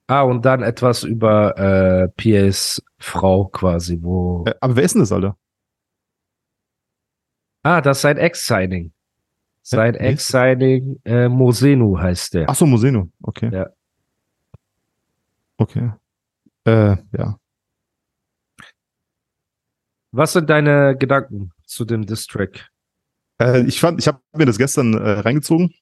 Ah, 0.08 0.24
und 0.24 0.44
dann 0.44 0.64
etwas 0.64 1.04
über 1.04 1.56
äh, 1.56 2.08
PAs 2.18 2.82
Frau 2.98 3.46
quasi, 3.46 4.00
wo. 4.02 4.44
Äh, 4.48 4.56
aber 4.60 4.76
wer 4.76 4.84
ist 4.84 4.94
denn 4.96 5.02
das, 5.02 5.12
Alter? 5.12 5.38
Ah, 7.62 7.80
das 7.82 7.98
ist 7.98 8.02
sein 8.02 8.18
Ex-Signing. 8.18 8.92
Sein 9.62 9.94
ist 9.94 10.02
Ex-Signing, 10.02 11.00
äh, 11.06 11.30
Mosenu 11.30 12.00
heißt 12.00 12.34
der. 12.34 12.50
Ach 12.50 12.56
so, 12.56 12.66
Moseno, 12.66 13.12
okay. 13.22 13.52
Ja. 13.54 13.70
Okay. 15.58 15.92
Äh, 16.66 16.96
ja. 17.16 17.39
Was 20.12 20.34
sind 20.34 20.50
deine 20.50 20.96
Gedanken 20.98 21.52
zu 21.66 21.86
dem 21.86 22.06
Distrack? 22.06 22.70
Äh, 23.42 23.62
ich 23.64 23.80
fand, 23.80 24.00
ich 24.00 24.08
habe 24.08 24.20
mir 24.36 24.46
das 24.46 24.58
gestern 24.58 24.94
äh, 24.94 25.20
reingezogen, 25.20 25.74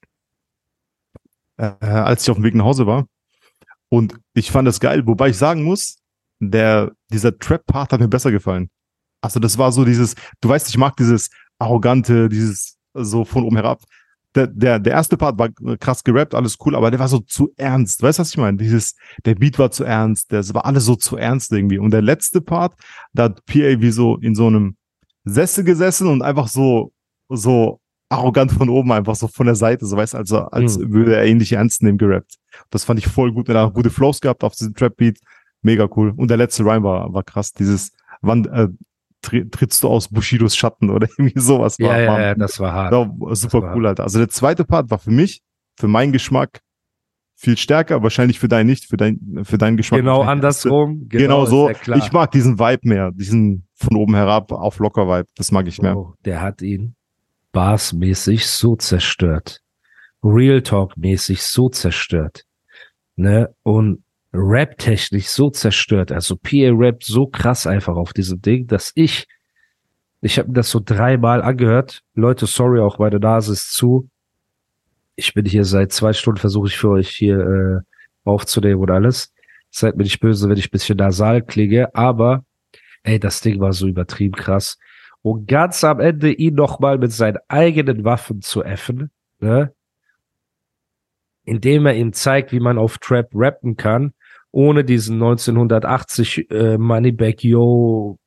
äh, 1.56 1.72
als 1.80 2.22
ich 2.22 2.30
auf 2.30 2.36
dem 2.36 2.44
Weg 2.44 2.54
nach 2.54 2.66
Hause 2.66 2.86
war. 2.86 3.06
Und 3.88 4.20
ich 4.34 4.50
fand 4.50 4.68
das 4.68 4.80
geil, 4.80 5.06
wobei 5.06 5.30
ich 5.30 5.38
sagen 5.38 5.62
muss, 5.62 5.98
der, 6.40 6.92
dieser 7.10 7.36
Trap-Part 7.38 7.92
hat 7.92 8.00
mir 8.00 8.08
besser 8.08 8.30
gefallen. 8.30 8.70
Also 9.20 9.40
das 9.40 9.58
war 9.58 9.72
so 9.72 9.84
dieses, 9.84 10.14
du 10.40 10.48
weißt, 10.48 10.68
ich 10.68 10.76
mag 10.76 10.96
dieses 10.96 11.30
arrogante, 11.58 12.28
dieses 12.28 12.76
so 12.94 13.24
von 13.24 13.44
oben 13.44 13.56
herab. 13.56 13.82
Der, 14.34 14.46
der, 14.46 14.78
der 14.78 14.92
erste 14.92 15.16
Part 15.16 15.38
war 15.38 15.48
krass 15.80 16.04
gerappt, 16.04 16.34
alles 16.34 16.56
cool, 16.64 16.76
aber 16.76 16.90
der 16.90 17.00
war 17.00 17.08
so 17.08 17.20
zu 17.20 17.50
ernst. 17.56 18.02
Weißt 18.02 18.18
du, 18.18 18.20
was 18.20 18.30
ich 18.30 18.36
meine? 18.36 18.58
Dieses, 18.58 18.94
der 19.24 19.34
Beat 19.34 19.58
war 19.58 19.70
zu 19.70 19.84
ernst, 19.84 20.32
das 20.32 20.52
war 20.52 20.66
alles 20.66 20.84
so 20.84 20.96
zu 20.96 21.16
ernst 21.16 21.50
irgendwie. 21.52 21.78
Und 21.78 21.92
der 21.92 22.02
letzte 22.02 22.40
Part, 22.40 22.74
da 23.14 23.24
hat 23.24 23.44
PA 23.46 23.80
wie 23.80 23.90
so 23.90 24.16
in 24.18 24.34
so 24.34 24.46
einem 24.46 24.76
Sessel 25.24 25.64
gesessen 25.64 26.08
und 26.08 26.22
einfach 26.22 26.48
so, 26.48 26.92
so 27.28 27.80
arrogant 28.10 28.52
von 28.52 28.68
oben, 28.68 28.92
einfach 28.92 29.14
so 29.16 29.28
von 29.28 29.46
der 29.46 29.54
Seite, 29.54 29.84
so 29.86 29.96
weißt 29.96 30.14
also 30.14 30.38
als 30.38 30.78
Mhm. 30.78 30.92
würde 30.92 31.16
er 31.16 31.24
ähnlich 31.24 31.52
ernst 31.52 31.82
nehmen 31.82 31.98
gerappt. 31.98 32.36
Das 32.70 32.84
fand 32.84 32.98
ich 32.98 33.06
voll 33.06 33.32
gut. 33.32 33.48
Er 33.48 33.62
hat 33.66 33.74
gute 33.74 33.90
Flows 33.90 34.20
gehabt 34.20 34.44
auf 34.44 34.54
diesem 34.54 34.74
Trap-Beat. 34.74 35.18
Mega 35.62 35.88
cool. 35.96 36.12
Und 36.16 36.28
der 36.28 36.36
letzte 36.36 36.64
Rhyme 36.64 36.84
war, 36.84 37.12
war 37.12 37.22
krass. 37.22 37.52
Dieses, 37.52 37.92
wann 38.22 38.44
äh, 38.46 38.68
trittst 39.22 39.82
du 39.82 39.88
aus 39.88 40.08
Bushidos 40.08 40.56
Schatten 40.56 40.90
oder 40.90 41.08
irgendwie 41.18 41.38
sowas. 41.40 41.76
Ja, 41.78 41.88
war, 41.88 42.00
ja, 42.00 42.12
war, 42.12 42.20
ja, 42.20 42.34
das 42.34 42.60
war 42.60 42.72
hart. 42.72 42.92
war 42.92 43.36
super 43.36 43.62
war- 43.62 43.76
cool, 43.76 43.86
Alter. 43.86 44.04
Also 44.04 44.18
der 44.18 44.28
zweite 44.28 44.64
Part 44.64 44.90
war 44.90 44.98
für 44.98 45.10
mich, 45.10 45.42
für 45.76 45.88
meinen 45.88 46.12
Geschmack, 46.12 46.60
viel 47.34 47.56
stärker, 47.56 48.02
wahrscheinlich 48.02 48.40
für 48.40 48.48
deinen 48.48 48.66
nicht, 48.66 48.86
für 48.86 48.96
dein, 48.96 49.40
für 49.44 49.58
deinen 49.58 49.76
Geschmack. 49.76 50.00
Genau 50.00 50.22
andersrum. 50.22 51.08
Genau, 51.08 51.44
ist 51.44 51.50
so. 51.50 51.70
Ich 51.70 52.12
mag 52.12 52.32
diesen 52.32 52.58
Vibe 52.58 52.88
mehr, 52.88 53.12
diesen 53.12 53.68
von 53.74 53.96
oben 53.96 54.14
herab 54.16 54.50
auf 54.50 54.78
locker 54.80 55.06
Vibe. 55.06 55.28
Das 55.36 55.52
mag 55.52 55.68
ich 55.68 55.80
mehr. 55.80 55.94
Bro, 55.94 56.14
der 56.24 56.42
hat 56.42 56.62
ihn 56.62 56.96
bassmäßig 57.52 58.46
so 58.46 58.74
zerstört. 58.76 59.60
Real 60.22 60.62
Talk 60.62 60.96
mäßig 60.96 61.42
so 61.42 61.68
zerstört. 61.68 62.44
Ne? 63.14 63.54
Und 63.62 64.02
Rap-technisch 64.38 65.26
so 65.28 65.50
zerstört. 65.50 66.12
Also 66.12 66.36
PA 66.36 66.70
rappt 66.72 67.04
so 67.04 67.26
krass 67.26 67.66
einfach 67.66 67.96
auf 67.96 68.12
diesem 68.12 68.40
Ding, 68.40 68.66
dass 68.66 68.92
ich, 68.94 69.26
ich 70.20 70.38
habe 70.38 70.48
mir 70.48 70.54
das 70.54 70.70
so 70.70 70.80
dreimal 70.84 71.42
angehört. 71.42 72.02
Leute, 72.14 72.46
sorry, 72.46 72.80
auch 72.80 72.98
meine 72.98 73.18
Nase 73.18 73.52
ist 73.52 73.72
zu. 73.72 74.08
Ich 75.16 75.34
bin 75.34 75.44
hier 75.44 75.64
seit 75.64 75.92
zwei 75.92 76.12
Stunden, 76.12 76.38
versuche 76.38 76.68
ich 76.68 76.78
für 76.78 76.90
euch 76.90 77.10
hier 77.10 77.38
äh, 77.38 77.80
aufzunehmen 78.24 78.80
und 78.80 78.90
alles. 78.90 79.32
Seid 79.70 79.96
mir 79.96 80.04
nicht 80.04 80.20
böse, 80.20 80.48
wenn 80.48 80.56
ich 80.56 80.68
ein 80.68 80.72
bisschen 80.72 80.98
nasal 80.98 81.42
klinge, 81.42 81.94
aber 81.94 82.44
ey, 83.02 83.18
das 83.18 83.40
Ding 83.40 83.60
war 83.60 83.72
so 83.72 83.88
übertrieben 83.88 84.36
krass 84.36 84.78
und 85.22 85.46
ganz 85.48 85.82
am 85.84 86.00
Ende 86.00 86.32
ihn 86.32 86.54
nochmal 86.54 86.98
mit 86.98 87.12
seinen 87.12 87.38
eigenen 87.48 88.04
Waffen 88.04 88.40
zu 88.40 88.62
effen, 88.62 89.10
ne? 89.40 89.74
indem 91.44 91.86
er 91.86 91.94
ihm 91.94 92.12
zeigt, 92.12 92.52
wie 92.52 92.60
man 92.60 92.78
auf 92.78 92.98
Trap 92.98 93.30
rappen 93.34 93.76
kann, 93.76 94.12
ohne 94.52 94.84
diesen 94.84 95.14
1980 95.14 96.50
äh, 96.50 96.78
Moneyback 96.78 97.44
Yo 97.44 98.18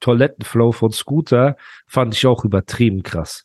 Toilettenflow 0.00 0.72
von 0.72 0.92
Scooter, 0.92 1.56
fand 1.86 2.14
ich 2.14 2.26
auch 2.26 2.44
übertrieben 2.44 3.02
krass. 3.02 3.44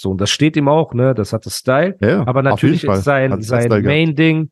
So, 0.00 0.10
und 0.10 0.20
das 0.20 0.30
steht 0.30 0.56
ihm 0.56 0.68
auch, 0.68 0.94
ne? 0.94 1.12
Das 1.12 1.32
hat 1.32 1.44
das 1.44 1.56
Style. 1.56 1.96
Ja, 2.00 2.24
Aber 2.24 2.42
natürlich 2.42 2.84
ist 2.84 3.02
sein, 3.02 3.42
sein. 3.42 3.82
Main-Ding, 3.82 4.48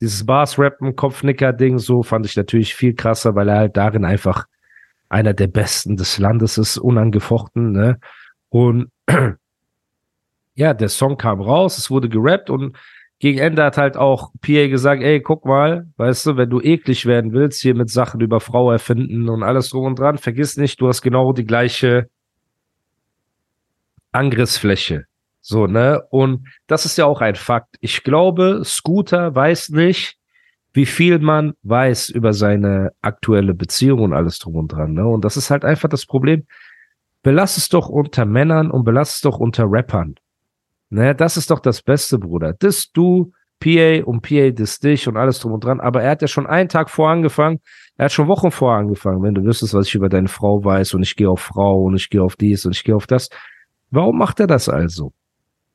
dieses 0.00 0.24
Bars-Rappen, 0.24 0.94
Kopfnicker-Ding, 0.94 1.78
so 1.78 2.04
fand 2.04 2.26
ich 2.26 2.36
natürlich 2.36 2.76
viel 2.76 2.94
krasser, 2.94 3.34
weil 3.34 3.48
er 3.48 3.56
halt 3.56 3.76
darin 3.76 4.04
einfach 4.04 4.46
einer 5.08 5.34
der 5.34 5.48
Besten 5.48 5.96
des 5.96 6.18
Landes 6.18 6.58
ist, 6.58 6.78
unangefochten, 6.78 7.72
ne? 7.72 7.98
Und 8.50 8.86
ja, 10.54 10.72
der 10.74 10.88
Song 10.88 11.16
kam 11.16 11.40
raus, 11.40 11.76
es 11.76 11.90
wurde 11.90 12.08
gerappt 12.08 12.48
und 12.48 12.76
gegen 13.18 13.40
Ende 13.40 13.64
hat 13.64 13.76
halt 13.76 13.96
auch 13.96 14.30
PA 14.42 14.68
gesagt, 14.68 15.02
ey, 15.02 15.20
guck 15.20 15.44
mal, 15.44 15.88
weißt 15.96 16.26
du, 16.26 16.36
wenn 16.36 16.50
du 16.50 16.60
eklig 16.60 17.04
werden 17.04 17.32
willst, 17.32 17.60
hier 17.60 17.74
mit 17.74 17.90
Sachen 17.90 18.20
über 18.20 18.38
Frau 18.38 18.70
erfinden 18.70 19.28
und 19.28 19.42
alles 19.42 19.70
drum 19.70 19.86
und 19.86 19.98
dran, 19.98 20.18
vergiss 20.18 20.56
nicht, 20.56 20.80
du 20.80 20.86
hast 20.86 21.02
genau 21.02 21.32
die 21.32 21.46
gleiche 21.46 22.06
Angriffsfläche. 24.14 25.06
So, 25.40 25.66
ne? 25.66 26.02
Und 26.10 26.48
das 26.66 26.86
ist 26.86 26.96
ja 26.96 27.04
auch 27.04 27.20
ein 27.20 27.34
Fakt. 27.34 27.76
Ich 27.80 28.02
glaube, 28.02 28.62
Scooter 28.64 29.34
weiß 29.34 29.70
nicht, 29.70 30.16
wie 30.72 30.86
viel 30.86 31.18
man 31.18 31.54
weiß 31.62 32.08
über 32.08 32.32
seine 32.32 32.92
aktuelle 33.02 33.54
Beziehung 33.54 34.00
und 34.00 34.12
alles 34.12 34.38
drum 34.38 34.56
und 34.56 34.68
dran, 34.68 34.94
ne? 34.94 35.06
Und 35.06 35.24
das 35.24 35.36
ist 35.36 35.50
halt 35.50 35.64
einfach 35.64 35.88
das 35.88 36.06
Problem. 36.06 36.46
Belass 37.22 37.56
es 37.56 37.68
doch 37.68 37.88
unter 37.88 38.24
Männern 38.24 38.70
und 38.70 38.84
belass 38.84 39.16
es 39.16 39.20
doch 39.20 39.38
unter 39.38 39.64
Rappern. 39.66 40.14
Ne? 40.90 41.14
Das 41.14 41.36
ist 41.36 41.50
doch 41.50 41.60
das 41.60 41.82
Beste, 41.82 42.18
Bruder. 42.18 42.52
Das 42.52 42.92
du, 42.92 43.32
PA 43.60 44.04
und 44.04 44.20
PA 44.20 44.50
das 44.50 44.78
dich 44.78 45.08
und 45.08 45.16
alles 45.16 45.38
drum 45.38 45.52
und 45.52 45.64
dran. 45.64 45.80
Aber 45.80 46.02
er 46.02 46.10
hat 46.10 46.22
ja 46.22 46.28
schon 46.28 46.46
einen 46.46 46.68
Tag 46.68 46.90
vor 46.90 47.08
angefangen. 47.08 47.60
Er 47.96 48.06
hat 48.06 48.12
schon 48.12 48.28
Wochen 48.28 48.50
vor 48.50 48.74
angefangen. 48.74 49.22
Wenn 49.22 49.34
du 49.34 49.42
wüsstest, 49.42 49.72
was 49.72 49.86
ich 49.86 49.94
über 49.94 50.08
deine 50.08 50.28
Frau 50.28 50.62
weiß 50.62 50.94
und 50.94 51.02
ich 51.02 51.16
gehe 51.16 51.30
auf 51.30 51.40
Frau 51.40 51.82
und 51.84 51.96
ich 51.96 52.10
gehe 52.10 52.22
auf 52.22 52.36
dies 52.36 52.66
und 52.66 52.76
ich 52.76 52.84
gehe 52.84 52.94
auf 52.94 53.06
das. 53.06 53.30
Warum 53.94 54.18
macht 54.18 54.40
er 54.40 54.48
das 54.48 54.68
also? 54.68 55.12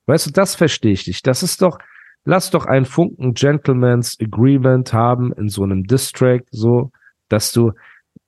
Weißt 0.04 0.26
du, 0.26 0.30
das 0.30 0.54
verstehe 0.54 0.92
ich 0.92 1.06
nicht. 1.06 1.26
Das 1.26 1.42
ist 1.42 1.62
doch, 1.62 1.78
lass 2.26 2.50
doch 2.50 2.66
einen 2.66 2.84
Funken 2.84 3.32
Gentleman's 3.32 4.18
Agreement 4.20 4.92
haben 4.92 5.32
in 5.32 5.48
so 5.48 5.62
einem 5.62 5.84
Distrack, 5.84 6.44
so, 6.50 6.92
dass 7.30 7.50
du, 7.52 7.72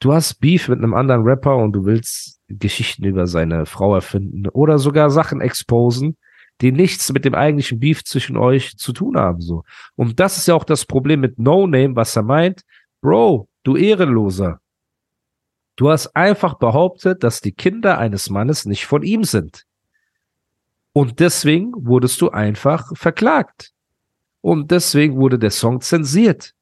du 0.00 0.14
hast 0.14 0.40
Beef 0.40 0.68
mit 0.68 0.78
einem 0.78 0.94
anderen 0.94 1.24
Rapper 1.24 1.58
und 1.58 1.72
du 1.72 1.84
willst 1.84 2.40
Geschichten 2.48 3.04
über 3.04 3.26
seine 3.26 3.66
Frau 3.66 3.94
erfinden 3.94 4.48
oder 4.48 4.78
sogar 4.78 5.10
Sachen 5.10 5.42
exposen, 5.42 6.16
die 6.62 6.72
nichts 6.72 7.12
mit 7.12 7.26
dem 7.26 7.34
eigentlichen 7.34 7.78
Beef 7.78 8.02
zwischen 8.02 8.38
euch 8.38 8.78
zu 8.78 8.94
tun 8.94 9.18
haben, 9.18 9.42
so. 9.42 9.62
Und 9.94 10.20
das 10.20 10.38
ist 10.38 10.48
ja 10.48 10.54
auch 10.54 10.64
das 10.64 10.86
Problem 10.86 11.20
mit 11.20 11.38
No 11.38 11.66
Name, 11.66 11.96
was 11.96 12.16
er 12.16 12.22
meint. 12.22 12.62
Bro, 13.02 13.46
du 13.62 13.76
Ehrenloser. 13.76 14.58
Du 15.76 15.90
hast 15.90 16.16
einfach 16.16 16.54
behauptet, 16.54 17.22
dass 17.22 17.42
die 17.42 17.52
Kinder 17.52 17.98
eines 17.98 18.30
Mannes 18.30 18.64
nicht 18.64 18.86
von 18.86 19.02
ihm 19.02 19.24
sind. 19.24 19.66
Und 20.92 21.20
deswegen 21.20 21.72
wurdest 21.74 22.20
du 22.20 22.30
einfach 22.30 22.90
verklagt. 22.94 23.70
Und 24.40 24.70
deswegen 24.70 25.16
wurde 25.16 25.38
der 25.38 25.50
Song 25.50 25.80
zensiert. 25.80 26.52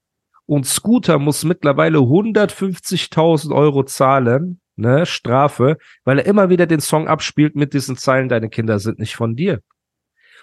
Und 0.47 0.67
Scooter 0.67 1.19
muss 1.19 1.45
mittlerweile 1.45 1.99
150.000 1.99 3.55
Euro 3.55 3.85
zahlen, 3.85 4.61
ne, 4.77 5.07
Strafe, 5.07 5.79
weil 6.05 6.19
er 6.19 6.27
immer 6.27 6.49
wieder 6.51 6.67
den 6.67 6.81
Song 6.81 7.09
abspielt 7.09 7.57
mit 7.57 7.73
diesen 7.75 7.97
Zeilen, 7.97 8.29
deine 8.29 8.49
Kinder 8.49 8.79
sind 8.79 8.99
nicht 8.99 9.17
von 9.17 9.35
dir. 9.37 9.61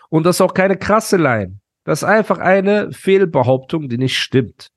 Und 0.10 0.25
das 0.25 0.38
ist 0.38 0.41
auch 0.41 0.53
keine 0.53 0.77
krasse 0.77 1.17
Line. 1.17 1.60
Das 1.84 2.01
ist 2.01 2.08
einfach 2.08 2.39
eine 2.39 2.91
Fehlbehauptung, 2.91 3.89
die 3.89 3.98
nicht 3.98 4.17
stimmt. 4.17 4.70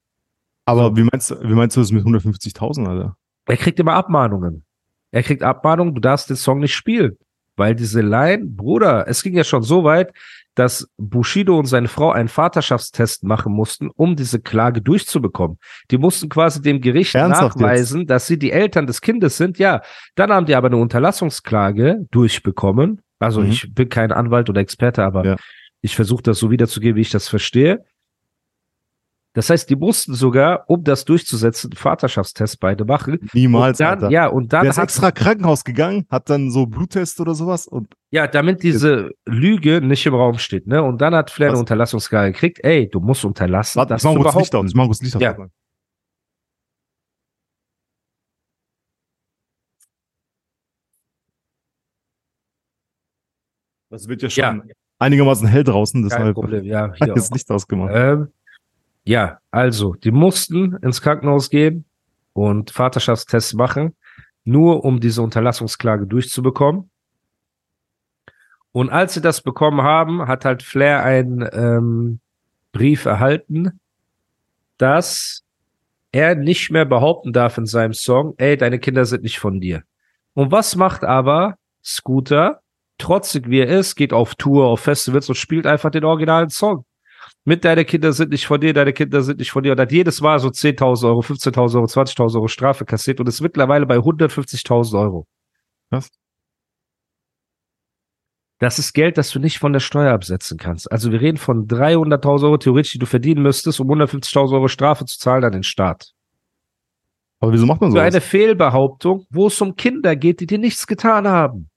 Aber 0.65 0.97
wie 0.97 1.03
meinst, 1.11 1.31
du- 1.31 1.41
wie 1.43 1.55
meinst 1.55 1.77
du 1.77 1.81
das 1.81 1.91
mit 1.93 2.05
150.000, 2.05 2.87
Alter? 2.89 3.17
Er 3.47 3.57
kriegt 3.57 3.81
immer 3.81 3.95
Abmahnungen. 3.95 4.65
Er 5.11 5.23
kriegt 5.23 5.43
Abmahnungen, 5.43 5.95
du 5.95 6.01
darfst 6.01 6.31
den 6.31 6.37
Song 6.37 6.61
nicht 6.61 6.75
spielen. 6.75 7.17
Weil 7.61 7.75
diese 7.75 8.01
Line, 8.01 8.47
Bruder, 8.47 9.07
es 9.07 9.23
ging 9.23 9.35
ja 9.37 9.45
schon 9.45 9.63
so 9.63 9.85
weit, 9.85 10.13
dass 10.55 10.89
Bushido 10.97 11.59
und 11.59 11.67
seine 11.67 11.89
Frau 11.89 12.11
einen 12.11 12.29
Vaterschaftstest 12.29 13.23
machen 13.23 13.53
mussten, 13.53 13.91
um 13.95 14.17
diese 14.17 14.41
Klage 14.41 14.81
durchzubekommen. 14.81 15.59
Die 15.91 15.99
mussten 15.99 16.29
quasi 16.31 16.63
dem 16.63 16.81
Gericht 16.81 17.15
Ernsthaft 17.15 17.57
nachweisen, 17.57 18.07
dass 18.07 18.27
sie 18.27 18.39
die 18.39 18.51
Eltern 18.51 18.87
des 18.87 19.01
Kindes 19.03 19.37
sind. 19.37 19.59
Ja, 19.59 19.83
dann 20.15 20.33
haben 20.33 20.47
die 20.47 20.55
aber 20.57 20.69
eine 20.69 20.79
Unterlassungsklage 20.79 22.07
durchbekommen. 22.11 23.03
Also 23.19 23.43
Mhm. 23.43 23.51
ich 23.51 23.75
bin 23.75 23.89
kein 23.91 24.11
Anwalt 24.11 24.49
oder 24.49 24.61
Experte, 24.63 25.05
aber 25.05 25.25
Ja. 25.25 25.37
ich 25.83 25.95
versuche 25.95 26.23
das 26.23 26.39
so 26.39 26.51
wiederzugeben, 26.51 26.97
wie 26.97 27.03
ich 27.03 27.11
das 27.11 27.29
verstehe. 27.29 27.85
Das 29.33 29.49
heißt, 29.49 29.71
die 29.71 29.77
mussten 29.77 30.15
sogar, 30.15 30.65
um 30.69 30.83
das 30.83 31.05
durchzusetzen, 31.05 31.71
einen 31.71 31.77
Vaterschaftstest 31.77 32.59
beide 32.59 32.85
machen. 32.85 33.19
Niemals, 33.33 33.79
und 33.79 33.87
dann, 33.87 33.95
Alter. 34.03 34.11
Ja, 34.11 34.27
und 34.27 34.53
dann 34.53 34.63
Der 34.63 34.71
ist 34.71 34.77
hat 34.79 34.85
extra 34.85 35.13
Krankenhaus 35.13 35.63
gegangen, 35.63 36.05
hat 36.11 36.29
dann 36.31 36.51
so 36.51 36.67
Bluttest 36.67 37.21
oder 37.21 37.35
sowas 37.37 37.69
und 37.69 37.95
Ja, 38.11 38.27
damit 38.27 38.63
diese 38.65 39.13
Lüge 39.27 39.81
nicht 39.81 40.05
im 40.07 40.15
Raum 40.15 40.39
steht, 40.39 40.67
ne? 40.67 40.83
Und 40.83 41.01
dann 41.01 41.15
hat 41.15 41.31
Flair 41.31 41.51
eine? 41.51 41.61
Unterlassungsklage 41.61 42.33
gekriegt. 42.33 42.59
Ey, 42.65 42.89
du 42.91 42.99
musst 42.99 43.25
unterlassen, 43.25 43.79
warte, 43.79 43.95
das 43.95 44.03
ich 44.03 44.05
mach 44.09 44.15
kurz 44.21 44.35
Licht 44.35 44.51
behaupten. 44.51 44.69
Ich 44.69 44.75
mach 44.75 44.87
kurz 44.87 45.01
Licht 45.03 45.15
aus. 45.17 45.23
Ja. 45.23 45.37
Das 53.91 54.09
wird 54.09 54.23
ja 54.23 54.31
schon 54.31 54.43
Ja. 54.45 54.63
einigermaßen 54.99 55.47
hell 55.49 55.65
draußen, 55.65 56.01
Kein 56.03 56.09
deshalb 56.09 56.35
Problem, 56.35 56.65
ja, 56.65 56.93
hier 56.95 57.13
auch. 57.15 57.31
Licht 57.31 57.51
ausgemacht. 57.51 57.93
Ähm, 57.95 58.29
ja, 59.05 59.39
also, 59.51 59.95
die 59.95 60.11
mussten 60.11 60.77
ins 60.77 61.03
Krankenhaus 61.03 61.51
gehen 61.51 61.85
und 62.33 62.71
Vaterschaftstests 62.71 63.55
machen, 63.55 63.97
nur 64.45 64.85
um 64.85 65.01
diese 65.01 65.23
Unterlassungsklage 65.23 66.07
durchzubekommen. 66.07 66.91
Und 68.73 68.91
als 68.91 69.15
sie 69.15 69.21
das 69.21 69.43
bekommen 69.43 69.83
haben, 69.83 70.29
hat 70.29 70.45
halt 70.45 70.63
Flair 70.63 71.03
einen 71.03 71.49
ähm, 71.53 72.21
Brief 72.73 73.05
erhalten, 73.05 73.81
dass 74.79 75.43
er 76.13 76.35
nicht 76.35 76.71
mehr 76.71 76.85
behaupten 76.85 77.33
darf 77.33 77.59
in 77.59 77.67
seinem 77.67 77.95
Song, 77.95 78.35
ey, 78.39 78.57
deine 78.57 78.79
Kinder 78.79 79.05
sind 79.05 79.23
nicht 79.23 79.39
von 79.39 79.61
dir. 79.61 79.83
Und 80.35 80.53
was 80.53 80.77
macht 80.77 81.05
aber 81.05 81.57
Scooter? 81.85 82.61
Trotzig 82.99 83.49
wie 83.49 83.61
er 83.61 83.79
ist, 83.79 83.95
geht 83.95 84.13
auf 84.13 84.35
Tour, 84.35 84.67
auf 84.67 84.81
Festivals 84.81 85.29
und 85.29 85.35
spielt 85.35 85.67
einfach 85.67 85.91
den 85.91 86.05
originalen 86.05 86.51
Song. 86.51 86.85
Mit 87.45 87.65
deine 87.65 87.85
Kinder 87.85 88.13
sind 88.13 88.31
nicht 88.31 88.47
von 88.47 88.61
dir, 88.61 88.75
deine 88.75 88.93
Kinder 88.93 89.23
sind 89.23 89.39
nicht 89.39 89.51
von 89.51 89.63
dir. 89.63 89.73
Und 89.73 89.81
hat 89.81 89.93
jedes 89.93 90.21
Mal 90.21 90.39
so 90.39 90.49
10.000 90.49 91.07
Euro, 91.07 91.21
15.000 91.21 91.77
Euro, 91.77 91.87
20.000 91.87 92.35
Euro 92.37 92.49
Strafe 92.49 92.85
kassiert 92.85 93.19
und 93.21 93.29
ist 93.29 93.41
mittlerweile 93.41 93.87
bei 93.87 93.97
150.000 93.97 95.01
Euro. 95.01 95.27
Was? 95.91 96.11
Das 98.59 98.79
ist 98.79 98.93
Geld, 98.93 99.17
das 99.17 99.31
du 99.31 99.39
nicht 99.39 99.59
von 99.59 99.73
der 99.73 99.81
Steuer 99.81 100.13
absetzen 100.13 100.59
kannst. 100.59 100.93
Also 100.93 101.11
wir 101.11 101.21
reden 101.23 101.39
von 101.39 101.67
300.000 101.67 102.45
Euro 102.45 102.59
theoretisch, 102.59 102.93
die 102.93 102.99
du 102.99 103.07
verdienen 103.07 103.43
müsstest, 103.43 103.81
um 103.81 103.91
150.000 103.91 104.53
Euro 104.53 104.69
Strafe 104.69 105.07
zu 105.07 105.19
zahlen 105.19 105.45
an 105.45 105.53
den 105.53 105.63
Staat. 105.63 106.13
Aber 107.41 107.55
wieso 107.55 107.65
macht 107.65 107.81
man 107.81 107.91
Für 107.91 107.97
sowas? 107.99 108.15
eine 108.15 108.21
Fehlbehauptung, 108.21 109.25
wo 109.31 109.47
es 109.47 109.59
um 109.63 109.77
Kinder 109.77 110.15
geht, 110.15 110.41
die 110.41 110.47
dir 110.47 110.59
nichts 110.59 110.87
getan 110.87 111.27
haben. 111.27 111.71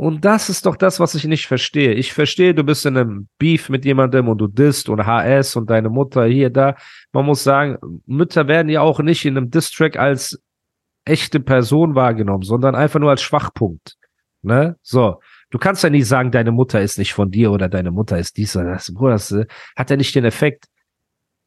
Und 0.00 0.24
das 0.24 0.48
ist 0.48 0.64
doch 0.64 0.76
das, 0.76 0.98
was 0.98 1.14
ich 1.14 1.26
nicht 1.26 1.46
verstehe. 1.46 1.92
Ich 1.92 2.14
verstehe, 2.14 2.54
du 2.54 2.64
bist 2.64 2.86
in 2.86 2.96
einem 2.96 3.28
Beef 3.36 3.68
mit 3.68 3.84
jemandem 3.84 4.28
und 4.28 4.38
du 4.38 4.46
disst 4.46 4.88
und 4.88 5.04
HS 5.04 5.56
und 5.56 5.68
deine 5.68 5.90
Mutter 5.90 6.24
hier, 6.24 6.48
da. 6.48 6.74
Man 7.12 7.26
muss 7.26 7.44
sagen, 7.44 7.76
Mütter 8.06 8.48
werden 8.48 8.70
ja 8.70 8.80
auch 8.80 9.00
nicht 9.00 9.26
in 9.26 9.36
einem 9.36 9.50
Distrack 9.50 9.98
als 9.98 10.42
echte 11.04 11.38
Person 11.38 11.96
wahrgenommen, 11.96 12.44
sondern 12.44 12.74
einfach 12.74 12.98
nur 12.98 13.10
als 13.10 13.20
Schwachpunkt. 13.20 13.98
Ne? 14.40 14.78
So. 14.80 15.20
Du 15.50 15.58
kannst 15.58 15.84
ja 15.84 15.90
nicht 15.90 16.06
sagen, 16.06 16.30
deine 16.30 16.52
Mutter 16.52 16.80
ist 16.80 16.96
nicht 16.96 17.12
von 17.12 17.30
dir 17.30 17.52
oder 17.52 17.68
deine 17.68 17.90
Mutter 17.90 18.16
ist 18.16 18.38
dies 18.38 18.56
oder 18.56 18.70
das. 18.70 18.94
Bruder, 18.94 19.12
das 19.12 19.30
äh, 19.32 19.44
hat 19.76 19.90
ja 19.90 19.98
nicht 19.98 20.14
den 20.14 20.24
Effekt. 20.24 20.64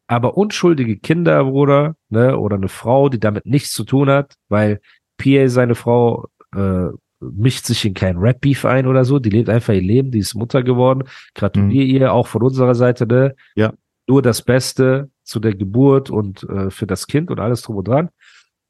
Aber 0.06 0.38
unschuldige 0.38 0.98
Kinder, 0.98 1.44
Bruder, 1.46 1.96
ne, 2.10 2.38
oder 2.38 2.58
eine 2.58 2.70
Frau, 2.70 3.10
die 3.10 3.20
damit 3.20 3.48
nichts 3.48 3.72
zu 3.72 3.84
tun 3.84 4.12
hat, 4.12 4.36
weil 4.48 4.80
PA 5.18 5.48
seine 5.48 5.74
Frau 5.74 6.28
äh, 6.56 6.90
mischt 7.32 7.66
sich 7.66 7.86
in 7.86 7.94
kein 7.94 8.18
Rap-Beef 8.18 8.66
ein 8.66 8.88
oder 8.88 9.06
so, 9.06 9.20
die 9.20 9.30
lebt 9.30 9.50
einfach 9.50 9.74
ihr 9.74 9.82
Leben, 9.82 10.12
die 10.12 10.20
ist 10.20 10.36
Mutter 10.36 10.64
geworden. 10.64 11.04
Gratuliere 11.36 11.86
ihr 11.86 12.14
auch 12.14 12.28
von 12.28 12.44
unserer 12.44 12.76
Seite, 12.76 13.08
ne? 13.08 13.36
Ja. 13.56 13.74
Nur 14.08 14.22
das 14.22 14.42
Beste 14.42 15.10
zu 15.24 15.40
der 15.40 15.56
Geburt 15.56 16.10
und 16.10 16.44
äh, 16.44 16.70
für 16.70 16.86
das 16.88 17.08
Kind 17.08 17.32
und 17.32 17.40
alles 17.40 17.62
drum 17.62 17.78
und 17.78 17.88
dran. 17.88 18.10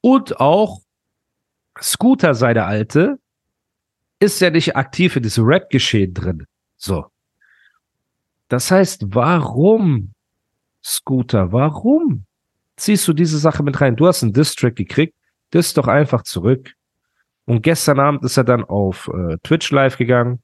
Und 0.01 0.39
auch 0.39 0.81
Scooter, 1.81 2.35
seine 2.35 2.65
Alte, 2.65 3.19
ist 4.19 4.39
ja 4.39 4.49
nicht 4.49 4.75
aktiv 4.75 5.15
in 5.15 5.23
diesem 5.23 5.45
Rap-Geschehen 5.45 6.13
drin. 6.13 6.45
So. 6.77 7.05
Das 8.47 8.69
heißt, 8.69 9.05
warum, 9.07 10.13
Scooter, 10.83 11.51
warum 11.51 12.25
ziehst 12.75 13.07
du 13.07 13.13
diese 13.13 13.39
Sache 13.39 13.63
mit 13.63 13.81
rein? 13.81 13.95
Du 13.95 14.07
hast 14.07 14.23
einen 14.23 14.33
Distrack 14.33 14.75
gekriegt, 14.75 15.15
das 15.51 15.73
doch 15.73 15.87
einfach 15.87 16.23
zurück. 16.23 16.73
Und 17.45 17.61
gestern 17.61 17.99
Abend 17.99 18.23
ist 18.23 18.37
er 18.37 18.43
dann 18.43 18.63
auf 18.63 19.09
äh, 19.13 19.37
Twitch 19.43 19.71
live 19.71 19.97
gegangen 19.97 20.41